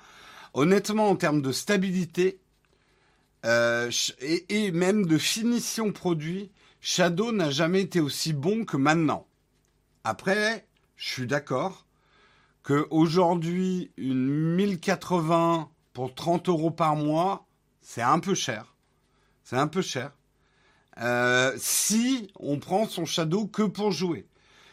Honnêtement, 0.55 1.11
en 1.11 1.17
termes 1.17 1.43
de 1.43 1.53
stabilité 1.53 2.41
euh, 3.45 3.91
et, 4.49 4.73
même 4.73 5.05
de 5.05 5.19
finition 5.19 5.93
produit, 5.93 6.51
Shadow 6.81 7.33
n'a 7.33 7.51
jamais 7.51 7.83
été 7.83 8.01
aussi 8.01 8.33
bon 8.33 8.65
que 8.65 8.79
maintenant. 8.79 9.27
Après, 10.05 10.67
je 10.97 11.07
suis 11.11 11.27
d'accord 11.27 11.85
que 12.63 12.87
aujourd'hui 12.91 13.93
une 13.99 14.57
1080 14.57 15.69
pour 15.93 16.15
30 16.15 16.49
euros 16.49 16.71
par 16.71 16.97
mois, 16.97 17.47
c'est 17.83 18.01
un 18.01 18.21
peu 18.21 18.35
cher. 18.35 18.75
C'est 19.45 19.57
un 19.57 19.69
peu 19.69 19.83
cher. 19.83 20.18
Euh, 21.01 21.53
si 21.59 22.31
on 22.41 22.59
prend 22.59 22.87
son 22.87 23.05
Shadow 23.05 23.47
que 23.47 23.63
pour 23.63 23.93
jouer. 23.93 24.27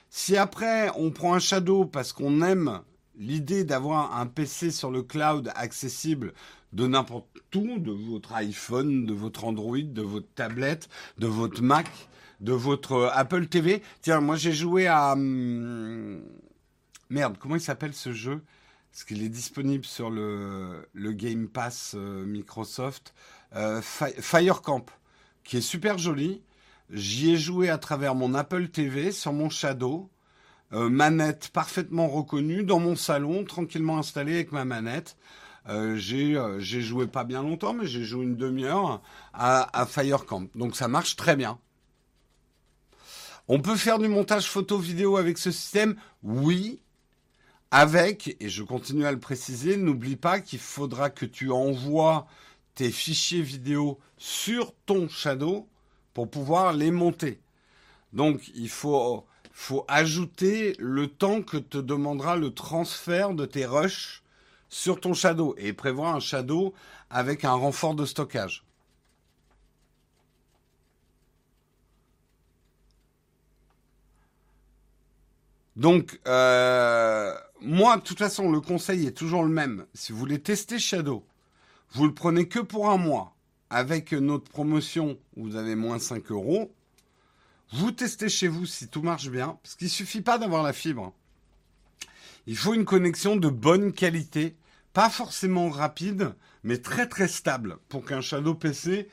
Si 0.10 0.38
après 0.38 0.90
on 0.96 1.12
prend 1.12 1.34
un 1.34 1.40
Shadow 1.40 1.86
parce 1.86 2.14
qu'on 2.14 2.42
aime 2.42 2.82
l'idée 3.18 3.64
d'avoir 3.64 4.18
un 4.18 4.26
PC 4.26 4.72
sur 4.72 4.92
le 4.92 5.04
cloud 5.04 5.52
accessible 5.56 6.34
de 6.74 6.88
n'importe 6.88 7.28
où, 7.56 7.80
de 7.80 7.92
votre 7.92 8.34
iPhone, 8.34 9.06
de 9.06 9.14
votre 9.14 9.46
Android, 9.46 9.78
de 9.78 10.02
votre 10.02 10.28
tablette, 10.36 10.90
de 11.18 11.28
votre 11.28 11.62
Mac, 11.62 11.88
de 12.42 12.54
votre 12.54 13.12
Apple 13.14 13.48
TV. 13.48 13.82
Tiens, 14.02 14.20
moi 14.20 14.36
j'ai 14.36 14.52
joué 14.52 14.88
à... 14.88 15.14
Hum, 15.14 16.22
merde, 17.10 17.38
comment 17.40 17.56
il 17.56 17.62
s'appelle 17.62 17.94
ce 17.94 18.12
jeu? 18.12 18.42
Parce 18.92 19.04
qu'il 19.04 19.24
est 19.24 19.30
disponible 19.30 19.86
sur 19.86 20.10
le, 20.10 20.88
Game 20.96 21.48
Pass 21.48 21.94
euh, 21.96 22.26
Microsoft. 22.26 23.14
Euh, 23.56 23.82
Firecamp 23.82 24.86
qui 25.46 25.58
est 25.58 25.62
super 25.62 25.98
joli. 25.98 26.42
J'y 26.92 27.32
ai 27.32 27.38
joué 27.38 27.70
à 27.70 27.78
travers 27.78 28.16
mon 28.16 28.34
Apple 28.34 28.68
TV 28.68 29.14
sur 29.14 29.32
mon 29.32 29.50
Shadow. 29.50 30.10
Euh, 30.74 30.90
manette 30.90 31.50
parfaitement 31.50 32.08
reconnue 32.08 32.64
dans 32.64 32.80
mon 32.80 32.96
salon, 32.96 33.46
tranquillement 33.46 33.98
installée 33.98 34.34
avec 34.34 34.52
ma 34.52 34.66
manette. 34.66 35.16
Euh, 35.68 35.98
euh, 36.14 36.60
j'ai 36.60 36.82
joué 36.82 37.08
pas 37.08 37.24
bien 37.24 37.42
longtemps, 37.42 37.74
mais 37.74 37.88
j'ai 37.88 38.04
joué 38.04 38.24
une 38.26 38.36
demi-heure 38.36 39.02
à, 39.34 39.86
Firecamp. 39.88 40.48
Donc 40.56 40.76
ça 40.76 40.88
marche 40.88 41.16
très 41.16 41.36
bien. 41.36 41.60
On 43.48 43.60
peut 43.62 43.76
faire 43.76 44.00
du 44.00 44.08
montage 44.08 44.50
photo-vidéo 44.50 45.18
avec 45.18 45.38
ce 45.38 45.52
système? 45.52 45.96
Oui, 46.24 46.82
avec, 47.70 48.36
et 48.40 48.50
je 48.50 48.64
continue 48.64 49.06
à 49.06 49.12
le 49.12 49.20
préciser, 49.20 49.78
n'oublie 49.78 50.16
pas 50.16 50.40
qu'il 50.40 50.60
faudra 50.60 51.12
que 51.12 51.26
tu 51.26 51.52
envoies 51.52 52.26
tes 52.76 52.92
fichiers 52.92 53.42
vidéo 53.42 54.00
sur 54.18 54.74
ton 54.86 55.08
Shadow 55.10 55.68
pour 56.14 56.30
pouvoir 56.30 56.74
les 56.74 56.92
monter. 56.92 57.40
Donc 58.14 58.52
il 58.56 58.70
faut, 58.70 59.26
ajouter 59.88 60.76
le 60.80 61.08
temps 61.08 61.42
que 61.42 61.58
te 61.58 61.78
demandera 61.78 62.36
le 62.36 62.54
transfert 62.54 63.34
de 63.34 63.46
tes 63.46 63.66
rushs 63.66 64.22
sur 64.70 65.00
ton 65.00 65.14
Shadow 65.14 65.56
et 65.58 65.74
prévoir 65.74 66.16
un 66.16 66.20
Shadow 66.20 66.74
avec 67.10 67.46
un 67.46 67.54
renfort 67.54 67.96
de 67.96 68.06
stockage. 68.06 68.64
Donc, 75.76 76.22
euh, 76.26 77.34
moi, 77.60 77.98
de 77.98 78.02
toute 78.02 78.18
façon, 78.18 78.50
le 78.50 78.62
conseil 78.62 79.08
est 79.08 79.12
toujours 79.12 79.44
le 79.44 79.50
même. 79.50 79.86
Si 79.94 80.14
vous 80.14 80.18
voulez 80.18 80.42
tester 80.42 80.80
Shadow, 80.80 81.26
vous 81.92 82.06
le 82.06 82.14
prenez 82.14 82.48
que 82.48 82.60
pour 82.60 82.90
un 82.90 82.98
mois. 82.98 83.36
Avec 83.70 84.14
notre 84.14 84.50
promotion, 84.50 85.18
vous 85.36 85.56
avez 85.56 85.76
moins 85.76 86.00
5 86.00 86.32
euros. 86.32 86.74
Vous 87.74 87.92
testez 87.92 88.30
chez 88.30 88.48
vous 88.48 88.66
si 88.66 88.88
tout 88.88 89.02
marche 89.02 89.30
bien, 89.30 89.58
parce 89.64 89.76
qu'il 89.76 89.90
suffit 89.90 90.22
pas 90.22 90.38
d'avoir 90.38 90.64
la 90.64 90.74
fibre. 90.74 91.14
Il 92.48 92.56
faut 92.56 92.74
une 92.74 92.86
connexion 92.86 93.36
de 93.36 93.50
bonne 93.50 93.92
qualité, 93.92 94.56
pas 94.94 95.10
forcément 95.10 95.70
rapide, 95.70 96.36
mais 96.64 96.78
très 96.78 97.08
très 97.08 97.28
stable, 97.28 97.78
pour 97.90 98.06
qu'un 98.06 98.22
Shadow 98.22 98.54
PC 98.54 99.10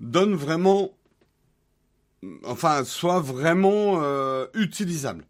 donne 0.00 0.34
vraiment, 0.34 0.90
enfin, 2.44 2.84
soit 2.84 3.20
vraiment 3.20 4.02
euh, 4.02 4.46
utilisable. 4.54 5.24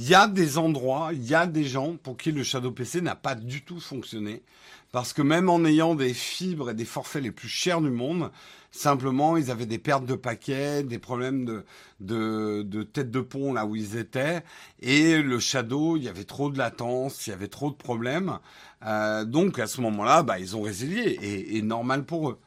Il 0.00 0.08
y 0.08 0.14
a 0.14 0.28
des 0.28 0.58
endroits, 0.58 1.10
il 1.12 1.26
y 1.26 1.34
a 1.34 1.44
des 1.48 1.64
gens 1.64 1.96
pour 1.96 2.16
qui 2.16 2.30
le 2.30 2.44
Shadow 2.44 2.70
PC 2.70 3.00
n'a 3.00 3.16
pas 3.16 3.34
du 3.34 3.62
tout 3.64 3.80
fonctionné. 3.80 4.44
Parce 4.92 5.12
que 5.12 5.22
même 5.22 5.48
en 5.48 5.64
ayant 5.64 5.96
des 5.96 6.14
fibres 6.14 6.70
et 6.70 6.74
des 6.74 6.84
forfaits 6.84 7.20
les 7.20 7.32
plus 7.32 7.48
chers 7.48 7.80
du 7.80 7.90
monde, 7.90 8.30
simplement, 8.70 9.36
ils 9.36 9.50
avaient 9.50 9.66
des 9.66 9.80
pertes 9.80 10.06
de 10.06 10.14
paquets, 10.14 10.84
des 10.84 11.00
problèmes 11.00 11.44
de, 11.44 11.64
de, 11.98 12.62
de 12.62 12.84
tête 12.84 13.10
de 13.10 13.18
pont 13.18 13.52
là 13.52 13.66
où 13.66 13.74
ils 13.74 13.96
étaient. 13.96 14.44
Et 14.80 15.20
le 15.20 15.40
Shadow, 15.40 15.96
il 15.96 16.04
y 16.04 16.08
avait 16.08 16.22
trop 16.22 16.48
de 16.48 16.58
latence, 16.58 17.26
il 17.26 17.30
y 17.30 17.32
avait 17.32 17.48
trop 17.48 17.68
de 17.68 17.76
problèmes. 17.76 18.38
Euh, 18.86 19.24
donc, 19.24 19.58
à 19.58 19.66
ce 19.66 19.80
moment-là, 19.80 20.22
bah, 20.22 20.38
ils 20.38 20.54
ont 20.56 20.62
résilié. 20.62 21.18
Et, 21.20 21.56
et 21.56 21.62
normal 21.62 22.04
pour 22.04 22.30
eux. 22.30 22.38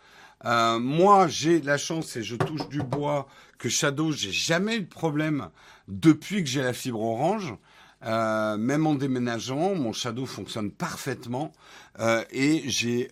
Euh, 0.45 0.79
moi, 0.79 1.27
j'ai 1.27 1.61
la 1.61 1.77
chance 1.77 2.15
et 2.15 2.23
je 2.23 2.35
touche 2.35 2.67
du 2.69 2.81
bois 2.81 3.27
que 3.57 3.69
Shadow, 3.69 4.11
j'ai 4.11 4.31
jamais 4.31 4.77
eu 4.77 4.81
de 4.81 4.89
problème 4.89 5.49
depuis 5.87 6.43
que 6.43 6.49
j'ai 6.49 6.61
la 6.61 6.73
fibre 6.73 7.01
orange. 7.01 7.55
Euh, 8.03 8.57
même 8.57 8.87
en 8.87 8.95
déménageant, 8.95 9.75
mon 9.75 9.93
Shadow 9.93 10.25
fonctionne 10.25 10.71
parfaitement 10.71 11.51
euh, 11.99 12.23
et 12.31 12.63
j'ai 12.67 13.11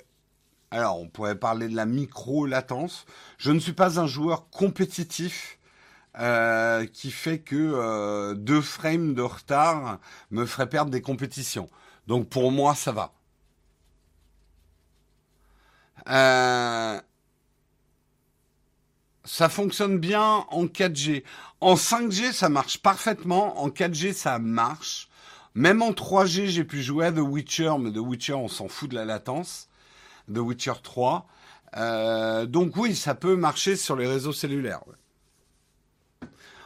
alors, 0.71 0.99
on 0.99 1.07
pourrait 1.07 1.39
parler 1.39 1.67
de 1.67 1.75
la 1.75 1.87
micro-latence. 1.87 3.07
Je 3.39 3.51
ne 3.51 3.59
suis 3.59 3.73
pas 3.73 3.99
un 3.99 4.05
joueur 4.05 4.51
compétitif 4.51 5.57
euh, 6.19 6.85
qui 6.85 7.09
fait 7.09 7.39
que 7.39 8.35
deux 8.35 8.61
frames 8.61 9.15
de 9.15 9.23
retard 9.23 9.99
me 10.29 10.45
ferait 10.45 10.69
perdre 10.69 10.91
des 10.91 11.01
compétitions. 11.01 11.69
Donc 12.05 12.29
pour 12.29 12.51
moi, 12.51 12.75
ça 12.75 12.91
va. 12.91 13.13
Ça 19.29 19.47
fonctionne 19.47 19.99
bien 19.99 20.43
en 20.49 20.65
4G. 20.65 21.23
En 21.61 21.75
5G, 21.75 22.33
ça 22.33 22.49
marche 22.49 22.79
parfaitement. 22.79 23.61
En 23.61 23.69
4G, 23.69 24.11
ça 24.11 24.39
marche. 24.39 25.07
Même 25.53 25.83
en 25.83 25.91
3G, 25.91 26.47
j'ai 26.47 26.63
pu 26.63 26.81
jouer 26.81 27.05
à 27.05 27.11
The 27.11 27.19
Witcher, 27.19 27.73
mais 27.79 27.91
The 27.91 27.97
Witcher, 27.97 28.33
on 28.33 28.47
s'en 28.47 28.67
fout 28.67 28.89
de 28.89 28.95
la 28.95 29.05
latence. 29.05 29.69
The 30.33 30.39
Witcher 30.39 30.73
3. 30.81 31.27
Euh, 31.77 32.47
donc 32.47 32.75
oui, 32.75 32.95
ça 32.95 33.13
peut 33.13 33.35
marcher 33.35 33.75
sur 33.75 33.95
les 33.95 34.07
réseaux 34.07 34.33
cellulaires. 34.33 34.81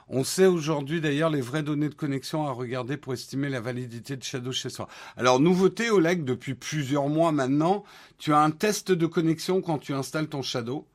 On 0.07 0.23
sait 0.23 0.45
aujourd'hui 0.45 1.01
d'ailleurs 1.01 1.29
les 1.29 1.41
vraies 1.41 1.63
données 1.63 1.89
de 1.89 1.95
connexion 1.95 2.47
à 2.47 2.51
regarder 2.51 2.95
pour 2.95 3.11
estimer 3.11 3.49
la 3.49 3.59
validité 3.59 4.15
de 4.15 4.23
Shadow 4.23 4.53
chez 4.53 4.69
soi. 4.69 4.87
Alors 5.17 5.41
nouveauté 5.41 5.89
Oleg, 5.89 6.23
depuis 6.23 6.53
plusieurs 6.53 7.09
mois 7.09 7.33
maintenant, 7.33 7.83
tu 8.19 8.33
as 8.33 8.39
un 8.39 8.51
test 8.51 8.93
de 8.93 9.05
connexion 9.05 9.61
quand 9.61 9.79
tu 9.79 9.93
installes 9.93 10.29
ton 10.29 10.41
Shadow. 10.41 10.87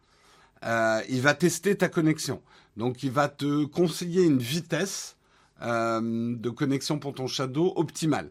Euh, 0.65 1.03
il 1.09 1.21
va 1.21 1.35
tester 1.35 1.77
ta 1.77 1.89
connexion. 1.89 2.43
Donc 2.77 3.03
il 3.03 3.11
va 3.11 3.29
te 3.29 3.65
conseiller 3.65 4.25
une 4.25 4.39
vitesse 4.39 5.17
euh, 5.63 6.37
de 6.37 6.51
connexion 6.51 6.99
pour 6.99 7.15
ton 7.15 7.27
Shadow 7.27 7.73
optimale. 7.77 8.31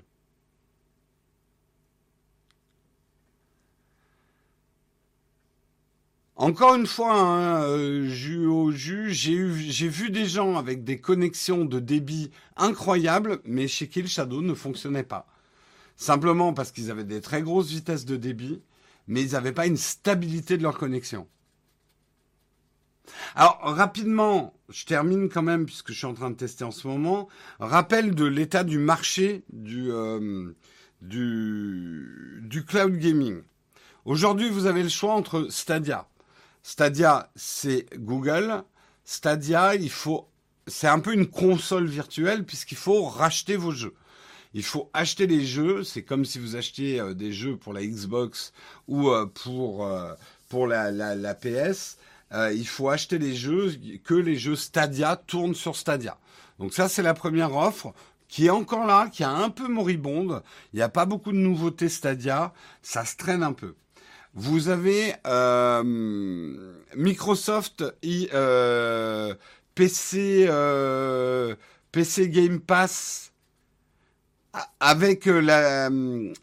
Encore 6.38 6.76
une 6.76 6.86
fois, 6.86 7.16
hein, 7.20 7.64
euh, 7.64 8.08
j'ai 8.10 9.88
vu 9.88 10.12
des 10.12 10.26
gens 10.28 10.56
avec 10.56 10.84
des 10.84 11.00
connexions 11.00 11.66
de 11.66 11.80
débit 11.80 12.30
incroyables, 12.56 13.40
mais 13.44 13.68
chez 13.68 13.88
qui 13.88 14.04
le 14.04 14.08
Shadow 14.08 14.42
ne 14.42 14.54
fonctionnait 14.54 15.04
pas. 15.04 15.28
simplement 15.98 16.54
parce 16.54 16.72
qu'ils 16.72 16.92
avaient 16.92 17.04
des 17.04 17.22
très 17.22 17.42
grosses 17.42 17.70
vitesses 17.72 18.06
de 18.06 18.18
débit, 18.18 18.62
mais 19.08 19.24
ils 19.24 19.32
n'avaient 19.34 19.54
pas 19.54 19.68
une 19.68 19.78
stabilité 19.78 20.58
de 20.58 20.64
leur 20.64 20.78
connexion. 20.78 21.28
Alors 23.36 23.60
rapidement, 23.62 24.54
je 24.70 24.86
termine 24.86 25.30
quand 25.30 25.42
même 25.42 25.66
puisque 25.66 25.92
je 25.92 25.98
suis 25.98 26.06
en 26.06 26.14
train 26.14 26.30
de 26.30 26.36
tester 26.36 26.64
en 26.64 26.72
ce 26.72 26.88
moment. 26.88 27.28
Rappel 27.60 28.16
de 28.16 28.26
l'état 28.26 28.64
du 28.64 28.78
marché 28.78 29.44
du, 29.52 29.92
euh, 29.92 30.52
du, 31.02 32.42
du 32.44 32.66
cloud 32.66 32.98
gaming. 32.98 33.42
Aujourd'hui, 34.06 34.50
vous 34.50 34.66
avez 34.66 34.84
le 34.84 34.90
choix 34.90 35.14
entre 35.14 35.48
Stadia. 35.50 36.08
Stadia, 36.64 37.32
c'est 37.36 37.86
Google. 37.98 38.64
Stadia, 39.06 39.76
il 39.76 39.90
faut, 39.90 40.28
c'est 40.68 40.88
un 40.88 41.00
peu 41.00 41.14
une 41.14 41.28
console 41.28 41.86
virtuelle 41.88 42.46
puisqu'il 42.46 42.78
faut 42.78 43.04
racheter 43.04 43.56
vos 43.56 43.72
jeux. 43.72 43.96
Il 44.54 44.64
faut 44.64 44.90
acheter 44.94 45.28
les 45.28 45.46
jeux. 45.46 45.84
C'est 45.84 46.04
comme 46.04 46.26
si 46.26 46.40
vous 46.40 46.56
achetiez 46.56 47.00
euh, 47.00 47.14
des 47.14 47.32
jeux 47.32 47.58
pour 47.58 47.74
la 47.74 47.86
Xbox 47.86 48.54
ou 48.88 49.10
euh, 49.10 49.26
pour 49.26 49.88
pour 50.50 50.66
la, 50.68 50.92
la 50.92 51.36
PS. 51.36 51.98
Euh, 52.34 52.52
il 52.54 52.68
faut 52.68 52.90
acheter 52.90 53.18
les 53.20 53.36
jeux, 53.36 53.74
que 54.04 54.14
les 54.14 54.36
jeux 54.36 54.56
Stadia 54.56 55.16
tournent 55.16 55.56
sur 55.56 55.76
Stadia. 55.76 56.18
Donc 56.60 56.74
ça, 56.74 56.90
c'est 56.90 57.04
la 57.04 57.14
première 57.14 57.56
offre 57.56 57.94
qui 58.28 58.48
est 58.48 58.52
encore 58.52 58.86
là, 58.86 59.08
qui 59.12 59.24
est 59.24 59.28
un 59.28 59.50
peu 59.50 59.68
moribonde. 59.68 60.44
Il 60.74 60.78
n'y 60.78 60.82
a 60.82 60.90
pas 60.90 61.06
beaucoup 61.06 61.32
de 61.32 61.38
nouveautés 61.38 61.88
Stadia, 61.88 62.54
ça 62.82 63.06
se 63.06 63.16
traîne 63.16 63.44
un 63.44 63.54
peu. 63.54 63.76
Vous 64.34 64.68
avez 64.68 65.14
euh, 65.26 66.74
Microsoft 66.96 67.84
euh, 68.34 69.34
PC 69.74 70.50
PC 71.92 72.30
Game 72.30 72.60
Pass 72.60 73.32
avec 74.80 75.26
la 75.26 75.90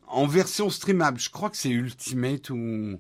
en 0.09 0.27
version 0.27 0.71
streamable. 0.71 1.21
Je 1.21 1.31
crois 1.31 1.51
que 1.51 1.57
c'est 1.57 1.69
Ultimate 1.69 2.51
ou, 2.51 2.99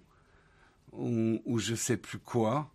ou 0.92 1.40
ou 1.44 1.58
je 1.58 1.74
sais 1.74 1.96
plus 1.96 2.18
quoi. 2.18 2.70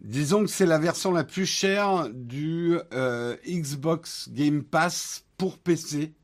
Disons 0.00 0.42
que 0.42 0.50
c'est 0.50 0.66
la 0.66 0.78
version 0.78 1.12
la 1.12 1.24
plus 1.24 1.46
chère 1.46 2.08
du 2.12 2.78
euh, 2.92 3.36
Xbox 3.46 4.28
Game 4.30 4.62
Pass 4.62 5.24
pour 5.36 5.58
PC 5.58 6.14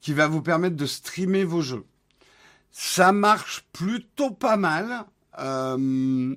qui 0.00 0.12
va 0.12 0.28
vous 0.28 0.42
permettre 0.42 0.76
de 0.76 0.86
streamer 0.86 1.44
vos 1.44 1.62
jeux. 1.62 1.84
Ça 2.70 3.12
marche 3.12 3.64
plutôt 3.72 4.30
pas 4.30 4.56
mal, 4.56 5.04
euh, 5.38 6.34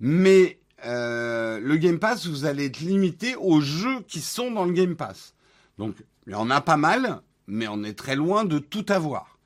mais 0.00 0.60
euh, 0.84 1.60
le 1.60 1.76
Game 1.76 1.98
Pass, 1.98 2.26
vous 2.26 2.44
allez 2.44 2.66
être 2.66 2.80
limité 2.80 3.36
aux 3.36 3.60
jeux 3.60 4.00
qui 4.06 4.20
sont 4.20 4.50
dans 4.50 4.64
le 4.64 4.72
Game 4.72 4.96
Pass. 4.96 5.34
Donc, 5.76 5.96
il 6.26 6.32
y 6.32 6.36
en 6.36 6.50
a 6.50 6.60
pas 6.60 6.76
mal, 6.76 7.20
mais 7.46 7.68
on 7.68 7.82
est 7.84 7.98
très 7.98 8.16
loin 8.16 8.44
de 8.44 8.58
tout 8.58 8.86
avoir. 8.88 9.38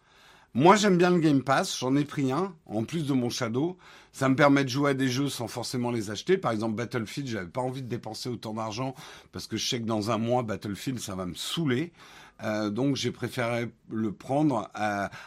Moi, 0.55 0.77
j'aime 0.77 0.99
bien 0.99 1.11
le 1.11 1.19
Game 1.19 1.43
Pass, 1.43 1.79
j'en 1.79 1.97
ai 1.97 2.05
pris 2.05 2.33
un, 2.33 2.55
en 2.67 2.85
plus 2.85 3.07
de 3.07 3.13
mon 3.13 3.31
Shadow. 3.31 3.79
Ça 4.13 4.29
me 4.29 4.37
permet 4.37 4.63
de 4.63 4.69
jouer 4.69 4.91
à 4.91 4.95
des 4.95 5.09
jeux 5.09 5.31
sans 5.31 5.49
forcément 5.49 5.91
les 5.91 6.11
acheter. 6.11 6.37
Par 6.37 6.53
exemple, 6.53 6.77
Battlefield, 6.77 7.29
j'avais 7.29 7.47
pas 7.47 7.63
envie 7.63 7.83
de 7.83 7.89
dépenser 7.89 8.29
autant 8.29 8.53
d'argent 8.53 8.95
parce 9.33 9.47
que 9.47 9.57
je 9.57 9.67
sais 9.67 9.81
que 9.81 9.87
dans 9.87 10.11
un 10.11 10.19
mois, 10.19 10.43
Battlefield, 10.43 11.01
ça 11.01 11.15
va 11.15 11.25
me 11.25 11.35
saouler. 11.35 11.93
Euh, 12.45 12.71
donc 12.71 12.97
j'ai 12.97 13.11
préféré 13.11 13.71
le 13.91 14.13
prendre. 14.13 14.69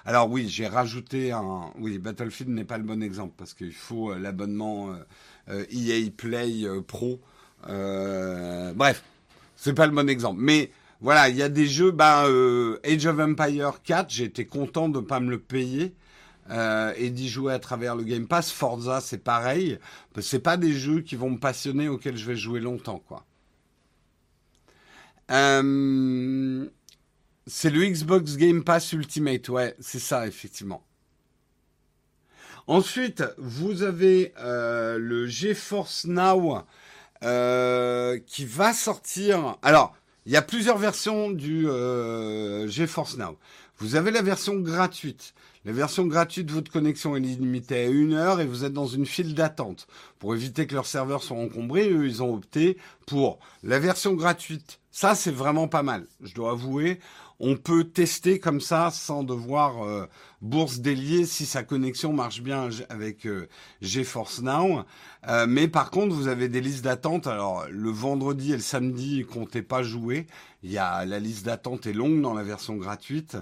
Alors 0.06 0.30
oui, 0.30 0.48
j'ai 0.50 0.68
rajouté 0.68 1.32
un. 1.32 1.72
Oui, 1.80 1.98
Battlefield 1.98 2.52
n'est 2.52 2.66
pas 2.66 2.78
le 2.78 2.84
bon 2.84 3.02
exemple 3.02 3.34
parce 3.38 3.54
qu'il 3.54 3.74
faut 3.74 4.12
euh, 4.12 4.20
l'abonnement 4.20 4.94
euh, 5.50 5.66
EA 5.72 6.10
Play 6.16 6.66
Pro. 6.86 7.20
bref, 7.64 9.04
c'est 9.56 9.74
pas 9.74 9.88
le 9.88 9.94
bon 9.94 10.10
exemple. 10.10 10.40
Mais 10.42 10.72
voilà, 11.02 11.30
il 11.30 11.36
y 11.36 11.42
a 11.42 11.50
des 11.50 11.66
jeux. 11.66 11.92
Ben, 11.92 12.26
Age 12.84 13.06
of 13.06 13.20
Empire 13.20 13.82
4, 13.84 14.10
j'ai 14.10 14.26
été 14.26 14.46
content 14.46 14.90
de 14.90 15.00
pas 15.00 15.20
me 15.20 15.32
le 15.32 15.40
payer 15.40 15.96
euh, 16.52 16.94
et 16.96 17.10
d'y 17.10 17.28
jouer 17.28 17.54
à 17.54 17.60
travers 17.60 17.96
le 17.96 18.04
Game 18.04 18.28
Pass. 18.28 18.52
Forza, 18.52 19.02
c'est 19.02 19.24
pareil. 19.24 19.80
C'est 20.22 20.40
pas 20.40 20.58
des 20.58 20.74
jeux 20.74 21.02
qui 21.02 21.16
vont 21.16 21.32
me 21.32 21.40
passionner, 21.40 21.88
auxquels 21.88 22.18
je 22.18 22.26
vais 22.26 22.36
jouer 22.36 22.60
longtemps, 22.60 23.00
quoi. 23.00 23.26
Euh, 25.32 26.68
c'est 27.48 27.72
le 27.72 27.86
Xbox 27.86 28.38
Game 28.38 28.64
Pass 28.64 28.94
Ultimate, 28.94 29.50
ouais, 29.50 29.76
c'est 29.80 30.00
ça, 30.00 30.28
effectivement. 30.28 30.86
Ensuite, 32.68 33.24
vous 33.38 33.82
avez 33.82 34.34
euh, 34.40 34.98
le 35.00 35.28
GeForce 35.28 36.06
Now 36.06 36.64
qui 38.28 38.46
va 38.46 38.74
sortir. 38.74 39.58
Alors, 39.64 39.96
il 40.28 40.32
y 40.32 40.36
a 40.36 40.44
plusieurs 40.44 40.78
versions 40.78 41.32
du 41.32 41.64
GeForce 42.68 43.18
Now. 43.18 43.38
Vous 43.80 43.96
avez 43.96 44.12
la 44.12 44.22
version 44.22 44.56
gratuite. 44.56 45.34
La 45.66 45.72
version 45.72 46.06
gratuite 46.06 46.46
de 46.46 46.52
votre 46.52 46.72
connexion 46.72 47.16
est 47.16 47.20
limitée 47.20 47.86
à 47.86 47.88
une 47.88 48.14
heure 48.14 48.40
et 48.40 48.46
vous 48.46 48.66
êtes 48.66 48.74
dans 48.74 48.86
une 48.86 49.08
file 49.08 49.34
d'attente. 49.34 49.88
Pour 50.20 50.36
éviter 50.36 50.68
que 50.68 50.76
leurs 50.76 50.86
serveurs 50.86 51.24
soient 51.24 51.38
encombrés, 51.38 51.90
eux, 51.90 52.06
ils 52.06 52.22
ont 52.22 52.36
opté 52.36 52.78
pour 53.08 53.40
la 53.64 53.80
version 53.80 54.14
gratuite. 54.14 54.80
Ça, 54.96 55.14
c'est 55.14 55.30
vraiment 55.30 55.68
pas 55.68 55.84
mal. 55.84 56.08
Je 56.22 56.34
dois 56.34 56.52
avouer, 56.52 57.02
on 57.42 57.58
peut 57.58 57.84
tester 57.84 58.40
comme 58.40 58.62
ça 58.62 58.92
sans 58.92 59.24
devoir 59.24 59.84
euh, 59.84 60.06
bourse 60.42 60.80
délier 60.80 61.26
si 61.26 61.46
sa 61.46 61.64
connexion 61.64 62.14
marche 62.14 62.42
bien 62.42 62.70
avec 62.88 63.28
euh, 63.28 63.50
GeForce 63.82 64.42
Now. 64.42 64.86
Euh, 65.28 65.48
mais 65.50 65.68
par 65.68 65.92
contre, 65.92 66.16
vous 66.16 66.30
avez 66.30 66.48
des 66.48 66.62
listes 66.62 66.86
d'attente. 66.86 67.28
Alors 67.28 67.66
le 67.70 67.90
vendredi 67.90 68.54
et 68.54 68.56
le 68.56 68.62
samedi, 68.62 69.26
comptez 69.26 69.62
pas 69.62 69.84
jouer. 69.84 70.28
Il 70.64 70.72
y 70.72 70.78
a 70.78 71.04
la 71.04 71.20
liste 71.20 71.46
d'attente 71.46 71.88
est 71.88 71.94
longue 71.94 72.22
dans 72.22 72.34
la 72.34 72.44
version 72.44 72.78
gratuite. 72.78 73.38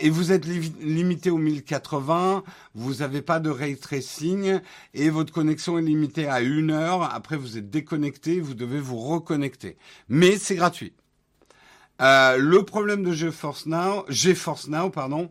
et 0.00 0.10
vous 0.10 0.30
êtes 0.30 0.46
limité 0.46 1.30
au 1.30 1.38
1080. 1.38 2.44
Vous 2.78 2.94
n'avez 2.94 3.22
pas 3.22 3.40
de 3.40 3.50
ray 3.50 3.76
tracing 3.76 4.60
et 4.94 5.10
votre 5.10 5.32
connexion 5.32 5.78
est 5.78 5.82
limitée 5.82 6.28
à 6.28 6.42
une 6.42 6.70
heure. 6.70 7.02
Après, 7.12 7.36
vous 7.36 7.58
êtes 7.58 7.70
déconnecté. 7.70 8.38
Vous 8.38 8.54
devez 8.54 8.78
vous 8.78 8.98
reconnecter. 8.98 9.76
Mais 10.08 10.38
c'est 10.38 10.54
gratuit. 10.54 10.92
Euh, 12.00 12.36
le 12.36 12.62
problème 12.62 13.02
de 13.02 13.10
GeForce 13.12 13.66
Now, 13.66 14.04
GeForce 14.08 14.68
Now, 14.68 14.90
pardon, 14.90 15.28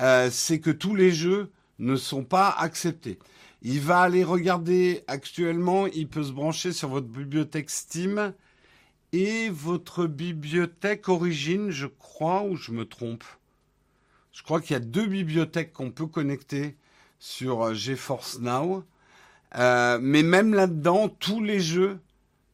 euh, 0.00 0.28
c'est 0.32 0.58
que 0.58 0.70
tous 0.70 0.96
les 0.96 1.12
jeux 1.12 1.52
ne 1.78 1.94
sont 1.94 2.24
pas 2.24 2.48
acceptés. 2.50 3.20
Il 3.62 3.78
va 3.78 4.00
aller 4.00 4.24
regarder 4.24 5.04
actuellement, 5.06 5.86
il 5.86 6.08
peut 6.08 6.24
se 6.24 6.32
brancher 6.32 6.72
sur 6.72 6.88
votre 6.88 7.06
bibliothèque 7.06 7.70
Steam 7.70 8.34
et 9.12 9.50
votre 9.50 10.06
bibliothèque 10.06 11.08
Origin, 11.08 11.70
je 11.70 11.86
crois, 11.86 12.42
ou 12.42 12.56
je 12.56 12.72
me 12.72 12.84
trompe. 12.84 13.22
Je 14.32 14.42
crois 14.42 14.60
qu'il 14.60 14.72
y 14.72 14.76
a 14.76 14.80
deux 14.80 15.06
bibliothèques 15.06 15.72
qu'on 15.72 15.92
peut 15.92 16.08
connecter 16.08 16.74
sur 17.18 17.62
euh, 17.62 17.74
GeForce 17.74 18.38
Now. 18.40 18.84
mais 19.54 20.22
même 20.22 20.54
là-dedans, 20.54 21.08
tous 21.08 21.42
les 21.42 21.60
jeux 21.60 21.98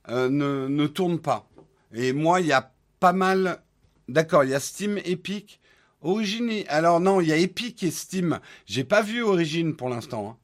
ne, 0.08 0.28
ne 0.68 0.86
tournent 0.86 1.20
pas. 1.20 1.48
Et 1.92 2.12
moi, 2.12 2.40
il 2.40 2.46
y 2.46 2.52
a 2.52 2.72
pas 3.00 3.12
mal. 3.12 3.62
D'accord, 4.08 4.44
il 4.44 4.50
y 4.50 4.54
a 4.54 4.60
Steam, 4.60 4.98
Epic. 4.98 5.60
Origine. 6.04 6.64
Alors 6.68 7.00
non, 7.00 7.20
il 7.20 7.28
y 7.28 7.32
a 7.32 7.36
Epic 7.36 7.82
et 7.82 7.90
Steam. 7.90 8.38
J'ai 8.66 8.84
pas 8.84 9.00
vu 9.00 9.22
Origine 9.22 9.74
pour 9.74 9.88
l'instant. 9.88 10.38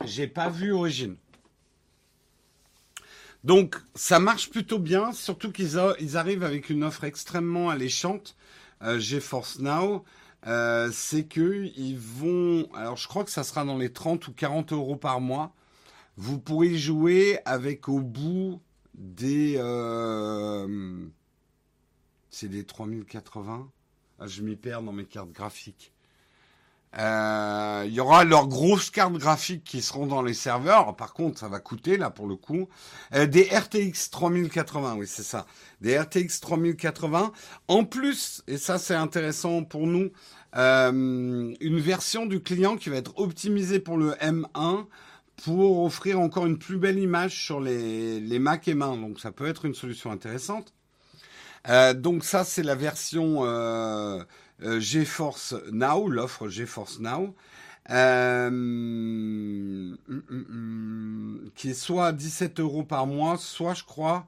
Hein. 0.00 0.06
J'ai 0.06 0.28
pas 0.28 0.48
vu 0.48 0.72
Origine. 0.72 1.16
Donc 3.42 3.76
ça 3.96 4.20
marche 4.20 4.50
plutôt 4.50 4.78
bien, 4.78 5.12
surtout 5.12 5.50
qu'ils 5.50 5.80
ils 5.98 6.16
arrivent 6.16 6.44
avec 6.44 6.70
une 6.70 6.84
offre 6.84 7.02
extrêmement 7.04 7.70
alléchante. 7.70 8.36
Euh, 8.82 9.00
GeForce 9.00 9.58
Now, 9.58 10.04
euh, 10.46 10.90
c'est 10.92 11.24
que 11.24 11.70
ils 11.76 11.98
vont. 11.98 12.68
Alors 12.74 12.96
je 12.96 13.06
crois 13.06 13.24
que 13.24 13.30
ça 13.30 13.44
sera 13.44 13.64
dans 13.64 13.78
les 13.78 13.92
30 13.92 14.26
ou 14.28 14.32
40 14.32 14.72
euros 14.72 14.96
par 14.96 15.20
mois. 15.20 15.54
Vous 16.16 16.38
pourrez 16.38 16.76
jouer 16.76 17.38
avec 17.44 17.88
au 17.88 18.00
bout 18.00 18.60
des. 18.94 19.54
Euh, 19.58 21.06
c'est 22.30 22.48
des 22.48 22.64
3080. 22.64 23.70
Ah, 24.18 24.26
je 24.26 24.42
m'y 24.42 24.56
perds 24.56 24.82
dans 24.82 24.92
mes 24.92 25.04
cartes 25.04 25.32
graphiques. 25.32 25.92
Euh, 26.98 27.84
il 27.86 27.92
y 27.92 28.00
aura 28.00 28.24
leurs 28.24 28.48
grosses 28.48 28.90
cartes 28.90 29.14
graphiques 29.14 29.64
qui 29.64 29.80
seront 29.80 30.06
dans 30.06 30.22
les 30.22 30.34
serveurs. 30.34 30.94
Par 30.96 31.14
contre, 31.14 31.38
ça 31.38 31.48
va 31.48 31.58
coûter 31.58 31.96
là 31.96 32.10
pour 32.10 32.26
le 32.26 32.36
coup. 32.36 32.68
Euh, 33.14 33.26
des 33.26 33.44
RTX 33.44 34.10
3080, 34.10 34.96
oui 34.98 35.06
c'est 35.06 35.22
ça. 35.22 35.46
Des 35.80 35.98
RTX 35.98 36.40
3080. 36.40 37.32
En 37.68 37.84
plus, 37.84 38.42
et 38.46 38.58
ça 38.58 38.78
c'est 38.78 38.94
intéressant 38.94 39.64
pour 39.64 39.86
nous, 39.86 40.10
une 40.54 41.80
version 41.80 42.26
du 42.26 42.42
client 42.42 42.76
qui 42.76 42.90
va 42.90 42.96
être 42.96 43.18
optimisée 43.18 43.78
pour 43.80 43.96
le 43.96 44.12
M1 44.12 44.84
pour 45.44 45.82
offrir 45.82 46.20
encore 46.20 46.46
une 46.46 46.58
plus 46.58 46.76
belle 46.76 46.98
image 46.98 47.42
sur 47.42 47.60
les, 47.60 48.20
les 48.20 48.38
Mac 48.38 48.68
et 48.68 48.74
mains. 48.74 48.96
Donc 48.96 49.18
ça 49.18 49.32
peut 49.32 49.46
être 49.46 49.64
une 49.64 49.74
solution 49.74 50.10
intéressante. 50.12 50.72
Euh, 51.68 51.94
donc 51.94 52.24
ça 52.24 52.44
c'est 52.44 52.64
la 52.64 52.74
version 52.74 53.44
euh, 53.44 53.46
euh, 53.48 54.24
GeForce 54.62 55.54
Now, 55.70 56.08
l'offre 56.08 56.48
GeForce 56.48 57.00
Now, 57.00 57.34
euh, 57.90 58.48
hum, 58.48 59.98
hum, 60.08 60.22
hum, 60.30 61.50
qui 61.54 61.70
est 61.70 61.74
soit 61.74 62.12
17 62.12 62.60
euros 62.60 62.84
par 62.84 63.06
mois, 63.06 63.36
soit 63.36 63.74
je 63.74 63.84
crois 63.84 64.26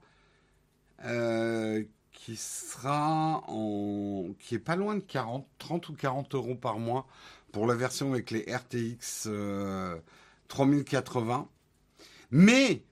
qui 2.13 2.37
sera 2.37 3.45
en, 3.49 4.29
qui 4.39 4.55
est 4.55 4.59
pas 4.59 4.77
loin 4.77 4.95
de 4.95 5.01
40, 5.01 5.47
30 5.59 5.89
ou 5.91 5.93
40 5.93 6.35
euros 6.35 6.55
par 6.55 6.79
mois 6.79 7.07
pour 7.53 7.67
la 7.67 7.75
version 7.75 8.11
avec 8.13 8.31
les 8.31 8.47
RTX 8.51 9.29
3080. 10.49 11.49
Mais 12.31 12.83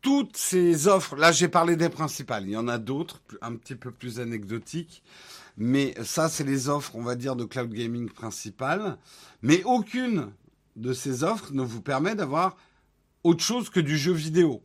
toutes 0.00 0.36
ces 0.36 0.88
offres, 0.88 1.16
là 1.16 1.32
j'ai 1.32 1.48
parlé 1.48 1.76
des 1.76 1.88
principales, 1.88 2.44
il 2.44 2.52
y 2.52 2.56
en 2.56 2.68
a 2.68 2.78
d'autres, 2.78 3.20
un 3.42 3.56
petit 3.56 3.74
peu 3.74 3.90
plus 3.90 4.20
anecdotiques, 4.20 5.02
mais 5.56 5.94
ça 6.04 6.28
c'est 6.28 6.44
les 6.44 6.68
offres, 6.68 6.94
on 6.94 7.02
va 7.02 7.14
dire, 7.14 7.36
de 7.36 7.44
cloud 7.44 7.72
gaming 7.72 8.08
principales, 8.10 8.98
mais 9.42 9.62
aucune 9.64 10.32
de 10.76 10.92
ces 10.92 11.24
offres 11.24 11.52
ne 11.52 11.62
vous 11.62 11.80
permet 11.80 12.14
d'avoir 12.14 12.56
autre 13.24 13.42
chose 13.42 13.70
que 13.70 13.80
du 13.80 13.96
jeu 13.96 14.12
vidéo. 14.12 14.62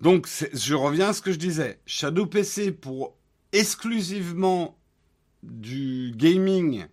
Donc 0.00 0.28
je 0.52 0.74
reviens 0.74 1.08
à 1.08 1.12
ce 1.12 1.22
que 1.22 1.32
je 1.32 1.38
disais, 1.38 1.80
Shadow 1.86 2.26
PC 2.26 2.72
pour 2.72 3.16
exclusivement 3.52 4.78
du 5.42 6.12
gaming 6.16 6.86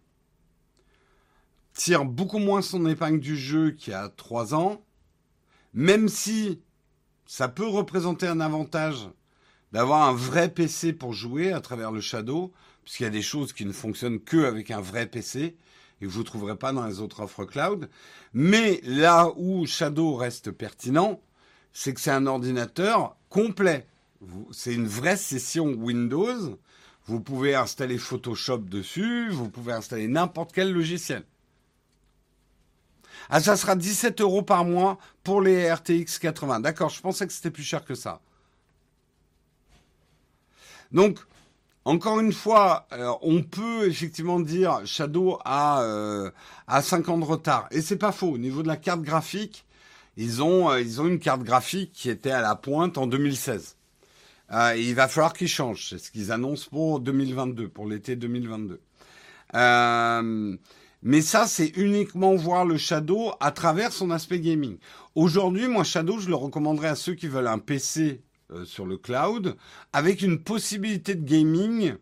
tire 1.73 2.05
beaucoup 2.05 2.37
moins 2.37 2.61
son 2.61 2.85
épingle 2.85 3.19
du 3.19 3.37
jeu 3.37 3.71
qu'il 3.71 3.91
y 3.91 3.95
a 3.95 4.09
trois 4.09 4.53
ans, 4.53 4.83
même 5.73 6.09
si 6.09 6.61
ça 7.25 7.47
peut 7.47 7.67
représenter 7.67 8.27
un 8.27 8.39
avantage 8.39 9.09
d'avoir 9.71 10.07
un 10.07 10.13
vrai 10.13 10.49
PC 10.49 10.93
pour 10.93 11.13
jouer 11.13 11.51
à 11.51 11.61
travers 11.61 11.91
le 11.91 12.01
Shadow, 12.01 12.51
puisqu'il 12.83 13.03
y 13.03 13.07
a 13.07 13.11
des 13.11 13.21
choses 13.21 13.53
qui 13.53 13.65
ne 13.65 13.71
fonctionnent 13.71 14.19
que 14.19 14.45
avec 14.45 14.71
un 14.71 14.81
vrai 14.81 15.05
PC 15.05 15.55
et 16.01 16.05
que 16.05 16.11
vous 16.11 16.19
ne 16.19 16.25
trouverez 16.25 16.55
pas 16.55 16.73
dans 16.73 16.85
les 16.85 16.99
autres 16.99 17.21
offres 17.21 17.45
cloud. 17.45 17.89
Mais 18.33 18.81
là 18.83 19.31
où 19.37 19.65
Shadow 19.65 20.15
reste 20.15 20.51
pertinent, 20.51 21.21
c'est 21.73 21.93
que 21.93 22.01
c'est 22.01 22.11
un 22.11 22.27
ordinateur 22.27 23.15
complet. 23.29 23.87
C'est 24.51 24.73
une 24.73 24.87
vraie 24.87 25.17
session 25.17 25.73
Windows. 25.73 26.57
Vous 27.05 27.21
pouvez 27.21 27.55
installer 27.55 27.97
Photoshop 27.97 28.59
dessus, 28.59 29.29
vous 29.29 29.49
pouvez 29.49 29.73
installer 29.73 30.07
n'importe 30.07 30.51
quel 30.53 30.71
logiciel. 30.71 31.23
Ah, 33.29 33.39
ça 33.39 33.55
sera 33.55 33.75
17 33.75 34.21
euros 34.21 34.43
par 34.43 34.65
mois 34.65 34.97
pour 35.23 35.41
les 35.41 35.71
RTX 35.71 36.19
80. 36.19 36.59
D'accord, 36.59 36.89
je 36.89 37.01
pensais 37.01 37.25
que 37.25 37.33
c'était 37.33 37.51
plus 37.51 37.63
cher 37.63 37.85
que 37.85 37.95
ça. 37.95 38.21
Donc, 40.91 41.19
encore 41.85 42.19
une 42.19 42.33
fois, 42.33 42.87
euh, 42.93 43.11
on 43.21 43.41
peut 43.41 43.87
effectivement 43.87 44.39
dire 44.39 44.81
Shadow 44.85 45.39
a, 45.45 45.81
euh, 45.83 46.29
a 46.67 46.81
5 46.81 47.09
ans 47.09 47.17
de 47.17 47.25
retard. 47.25 47.67
Et 47.71 47.81
c'est 47.81 47.97
pas 47.97 48.11
faux. 48.11 48.29
Au 48.29 48.37
niveau 48.37 48.61
de 48.63 48.67
la 48.67 48.77
carte 48.77 49.01
graphique, 49.01 49.65
ils 50.17 50.43
ont, 50.43 50.69
euh, 50.69 50.83
une 50.83 51.19
carte 51.19 51.43
graphique 51.43 51.91
qui 51.93 52.09
était 52.09 52.31
à 52.31 52.41
la 52.41 52.55
pointe 52.55 52.97
en 52.97 53.07
2016. 53.07 53.77
Euh, 54.53 54.75
il 54.77 54.93
va 54.95 55.07
falloir 55.07 55.33
qu'ils 55.33 55.47
changent. 55.47 55.87
C'est 55.89 55.97
ce 55.97 56.11
qu'ils 56.11 56.31
annoncent 56.31 56.67
pour 56.69 56.99
2022, 56.99 57.69
pour 57.69 57.87
l'été 57.87 58.15
2022. 58.15 58.81
Euh, 59.55 60.57
mais 61.03 61.21
ça, 61.21 61.47
c'est 61.47 61.69
uniquement 61.77 62.35
voir 62.35 62.65
le 62.65 62.77
Shadow 62.77 63.31
à 63.39 63.51
travers 63.51 63.91
son 63.93 64.11
aspect 64.11 64.39
gaming. 64.39 64.77
Aujourd'hui, 65.15 65.67
moi, 65.67 65.83
Shadow, 65.83 66.19
je 66.19 66.29
le 66.29 66.35
recommanderais 66.35 66.89
à 66.89 66.95
ceux 66.95 67.15
qui 67.15 67.27
veulent 67.27 67.47
un 67.47 67.59
PC 67.59 68.01
euh, 68.01 68.30
sur 68.65 68.85
le 68.85 68.97
cloud 68.97 69.55
avec 69.93 70.21
une 70.21 70.41
possibilité 70.41 71.15
de 71.15 71.25
gaming 71.25 71.95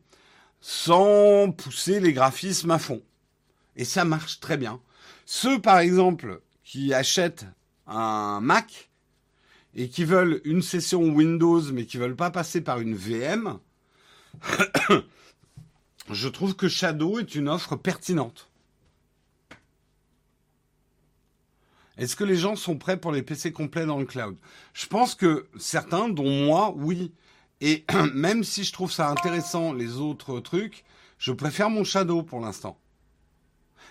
sans 0.62 1.52
pousser 1.52 2.00
les 2.00 2.14
graphismes 2.14 2.72
à 2.72 2.80
fond. 2.80 3.02
Et 3.76 3.86
ça 3.86 4.06
marche 4.06 4.40
très 4.40 4.58
bien. 4.58 4.82
Ceux, 5.26 5.62
par 5.62 5.80
exemple, 5.80 6.42
qui 6.64 6.94
achètent 6.94 7.46
un 7.88 8.40
Mac 8.42 8.90
et 9.76 9.90
qui 9.90 10.04
veulent 10.04 10.42
une 10.44 10.62
session 10.62 11.04
Windows 11.04 11.62
mais 11.72 11.86
qui 11.86 11.98
veulent 11.98 12.16
pas 12.16 12.32
passer 12.32 12.62
par 12.62 12.80
une 12.80 12.96
VM, 12.96 13.60
je 16.12 16.28
trouve 16.28 16.56
que 16.56 16.68
Shadow 16.68 17.20
est 17.20 17.36
une 17.36 17.50
offre 17.50 17.76
pertinente. 17.76 18.49
Est-ce 22.00 22.16
que 22.16 22.24
les 22.24 22.38
gens 22.38 22.56
sont 22.56 22.78
prêts 22.78 22.98
pour 22.98 23.12
les 23.12 23.22
PC 23.22 23.52
complets 23.52 23.86
dans 23.86 24.00
le 24.00 24.06
cloud? 24.06 24.38
Je 24.74 24.88
pense 24.88 25.16
que 25.16 25.48
certains, 25.58 26.08
dont 26.08 26.30
moi, 26.46 26.74
oui. 26.78 27.12
Et 27.60 27.84
même 28.14 28.46
si 28.46 28.64
je 28.64 28.72
trouve 28.72 28.90
ça 28.90 29.10
intéressant, 29.10 29.74
les 29.74 29.98
autres 29.98 30.40
trucs, 30.40 30.86
je 31.18 31.34
préfère 31.34 31.70
mon 31.70 31.84
Shadow 31.84 32.24
pour 32.24 32.40
l'instant. 32.40 32.80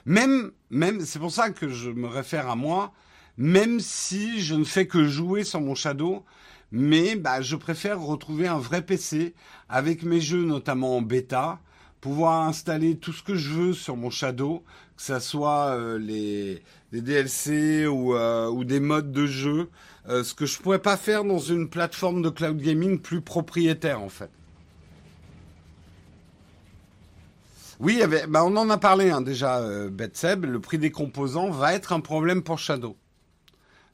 Même, 0.07 0.53
même, 0.71 1.05
c'est 1.05 1.19
pour 1.19 1.33
ça 1.33 1.51
que 1.51 1.69
je 1.69 1.91
me 1.91 2.09
réfère 2.09 2.49
à 2.49 2.57
moi, 2.57 2.95
même 3.37 3.79
si 3.79 4.41
je 4.41 4.55
ne 4.55 4.65
fais 4.65 4.87
que 4.87 5.05
jouer 5.05 5.45
sur 5.45 5.61
mon 5.61 5.75
Shadow, 5.75 6.25
mais 6.73 7.15
bah, 7.15 7.43
je 7.43 7.57
préfère 7.57 8.01
retrouver 8.01 8.49
un 8.49 8.59
vrai 8.59 8.81
PC 8.81 9.35
avec 9.69 10.03
mes 10.03 10.23
jeux, 10.23 10.45
notamment 10.45 10.97
en 10.97 11.03
bêta, 11.03 11.61
pouvoir 12.01 12.47
installer 12.47 12.97
tout 12.97 13.13
ce 13.13 13.23
que 13.23 13.35
je 13.35 13.51
veux 13.51 13.73
sur 13.73 13.97
mon 13.97 14.11
Shadow, 14.11 14.63
que 14.97 15.03
ce 15.03 15.19
soit 15.19 15.77
euh, 15.77 15.99
les, 15.99 16.63
DLC 16.93 17.85
euh, 17.85 18.49
ou, 18.49 18.65
des 18.65 18.81
modes 18.81 19.13
de 19.13 19.27
jeu, 19.27 19.71
euh, 20.09 20.25
ce 20.25 20.35
que 20.35 20.47
je 20.47 20.59
pourrais 20.59 20.81
pas 20.81 20.97
faire 20.97 21.25
dans 21.25 21.39
une 21.39 21.69
plateforme 21.69 22.23
de 22.23 22.31
cloud 22.31 22.59
gaming 22.59 22.99
plus 23.01 23.21
propriétaire 23.21 24.01
en 24.01 24.09
fait. 24.09 24.31
Oui, 27.81 28.03
bah, 28.29 28.45
on 28.45 28.57
en 28.57 28.71
a 28.71 28.79
parlé 28.79 29.11
hein, 29.11 29.21
déjà, 29.21 29.63
Betseb, 29.89 30.45
le 30.45 30.59
prix 30.59 30.79
des 30.79 30.91
composants 30.91 31.51
va 31.51 31.75
être 31.75 31.93
un 31.93 32.01
problème 32.01 32.43
pour 32.43 32.59
Shadow. 32.59 32.97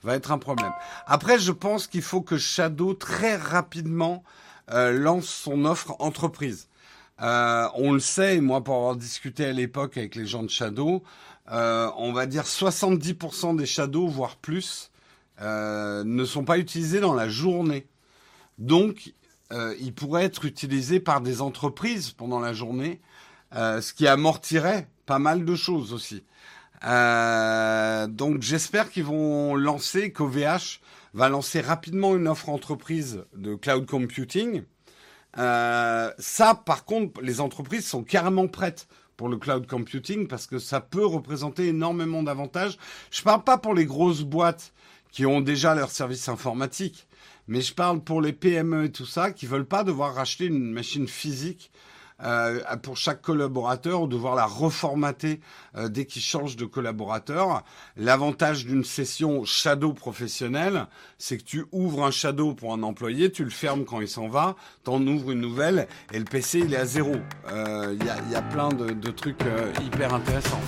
Va 0.02 0.16
être 0.16 0.32
un 0.32 0.38
problème. 0.38 0.72
Après, 1.06 1.38
je 1.38 1.52
pense 1.52 1.86
qu'il 1.86 2.00
faut 2.00 2.22
que 2.22 2.38
Shadow 2.38 2.94
très 2.94 3.36
rapidement 3.36 4.24
lance 4.68 5.26
son 5.26 5.66
offre 5.66 5.96
entreprise. 5.98 6.68
Euh, 7.22 7.68
on 7.74 7.92
le 7.92 8.00
sait, 8.00 8.40
moi 8.40 8.62
pour 8.64 8.74
avoir 8.74 8.96
discuté 8.96 9.44
à 9.44 9.52
l'époque 9.52 9.96
avec 9.96 10.14
les 10.14 10.26
gens 10.26 10.42
de 10.42 10.50
Shadow, 10.50 11.02
euh, 11.52 11.90
on 11.96 12.12
va 12.12 12.26
dire 12.26 12.44
70% 12.44 13.56
des 13.56 13.66
Shadows, 13.66 14.08
voire 14.08 14.36
plus, 14.36 14.90
euh, 15.40 16.02
ne 16.04 16.24
sont 16.24 16.44
pas 16.44 16.58
utilisés 16.58 17.00
dans 17.00 17.14
la 17.14 17.28
journée. 17.28 17.86
Donc, 18.58 19.12
ils 19.78 19.94
pourraient 19.94 20.24
être 20.24 20.46
utilisés 20.46 20.98
par 20.98 21.20
des 21.20 21.40
entreprises 21.40 22.10
pendant 22.10 22.40
la 22.40 22.52
journée, 22.52 23.00
ce 23.52 23.92
qui 23.92 24.08
amortirait 24.08 24.88
pas 25.06 25.20
mal 25.20 25.44
de 25.44 25.54
choses 25.54 25.92
aussi. 25.92 26.24
donc 26.82 28.42
j'espère 28.42 28.90
qu'ils 28.90 29.04
vont 29.04 29.54
lancer, 29.54 30.12
qu'OVH 30.12 30.80
va 31.14 31.28
lancer 31.28 31.60
rapidement 31.60 32.16
une 32.16 32.26
offre 32.26 32.48
entreprise 32.48 33.24
de 33.36 33.54
cloud 33.54 33.86
computing 33.86 34.64
euh, 35.38 36.10
ça, 36.18 36.54
par 36.54 36.84
contre, 36.84 37.20
les 37.20 37.40
entreprises 37.40 37.86
sont 37.86 38.04
carrément 38.04 38.46
prêtes 38.46 38.86
pour 39.16 39.28
le 39.28 39.36
cloud 39.36 39.66
computing 39.66 40.26
parce 40.26 40.46
que 40.46 40.58
ça 40.58 40.80
peut 40.80 41.06
représenter 41.06 41.68
énormément 41.68 42.22
d'avantages. 42.22 42.78
Je 43.10 43.22
parle 43.22 43.44
pas 43.44 43.58
pour 43.58 43.74
les 43.74 43.86
grosses 43.86 44.22
boîtes 44.22 44.72
qui 45.10 45.26
ont 45.26 45.40
déjà 45.40 45.74
leur 45.74 45.90
service 45.90 46.28
informatique, 46.28 47.06
mais 47.46 47.60
je 47.60 47.74
parle 47.74 48.00
pour 48.00 48.20
les 48.20 48.32
PME 48.32 48.84
et 48.84 48.92
tout 48.92 49.06
ça 49.06 49.30
qui 49.30 49.46
veulent 49.46 49.66
pas 49.66 49.84
devoir 49.84 50.14
racheter 50.14 50.46
une 50.46 50.72
machine 50.72 51.06
physique 51.06 51.70
euh, 52.22 52.60
pour 52.82 52.96
chaque 52.96 53.22
collaborateur 53.22 54.02
ou 54.02 54.06
devoir 54.06 54.36
la 54.36 54.46
reformater 54.46 55.40
euh, 55.76 55.88
dès 55.88 56.04
qu'il 56.04 56.22
change 56.22 56.54
de 56.56 56.64
collaborateur. 56.64 57.64
L'avantage 57.96 58.66
d'une 58.66 58.84
session 58.84 59.44
shadow 59.44 59.92
professionnelle, 59.92 60.86
c'est 61.18 61.38
que 61.38 61.42
tu 61.42 61.64
ouvres 61.72 62.04
un 62.04 62.12
shadow 62.12 62.54
pour 62.54 62.72
un 62.72 62.82
employé, 62.84 63.32
tu 63.32 63.42
le 63.42 63.50
fermes 63.50 63.84
quand 63.84 64.00
il 64.00 64.08
s'en 64.08 64.28
va, 64.28 64.54
t'en 64.84 65.04
ouvres 65.04 65.32
une 65.32 65.40
nouvelle 65.40 65.88
et 66.12 66.18
le 66.18 66.24
PC 66.24 66.60
il 66.60 66.74
est 66.74 66.78
à 66.78 66.86
zéro. 66.86 67.14
Il 67.48 67.52
euh, 67.52 67.94
y, 67.94 68.08
a, 68.08 68.16
y, 68.30 68.34
a, 68.36 68.42
plein 68.42 68.68
de, 68.68 68.90
de 68.90 69.10
trucs 69.10 69.42
hyper 69.82 70.14
intéressants. 70.14 70.60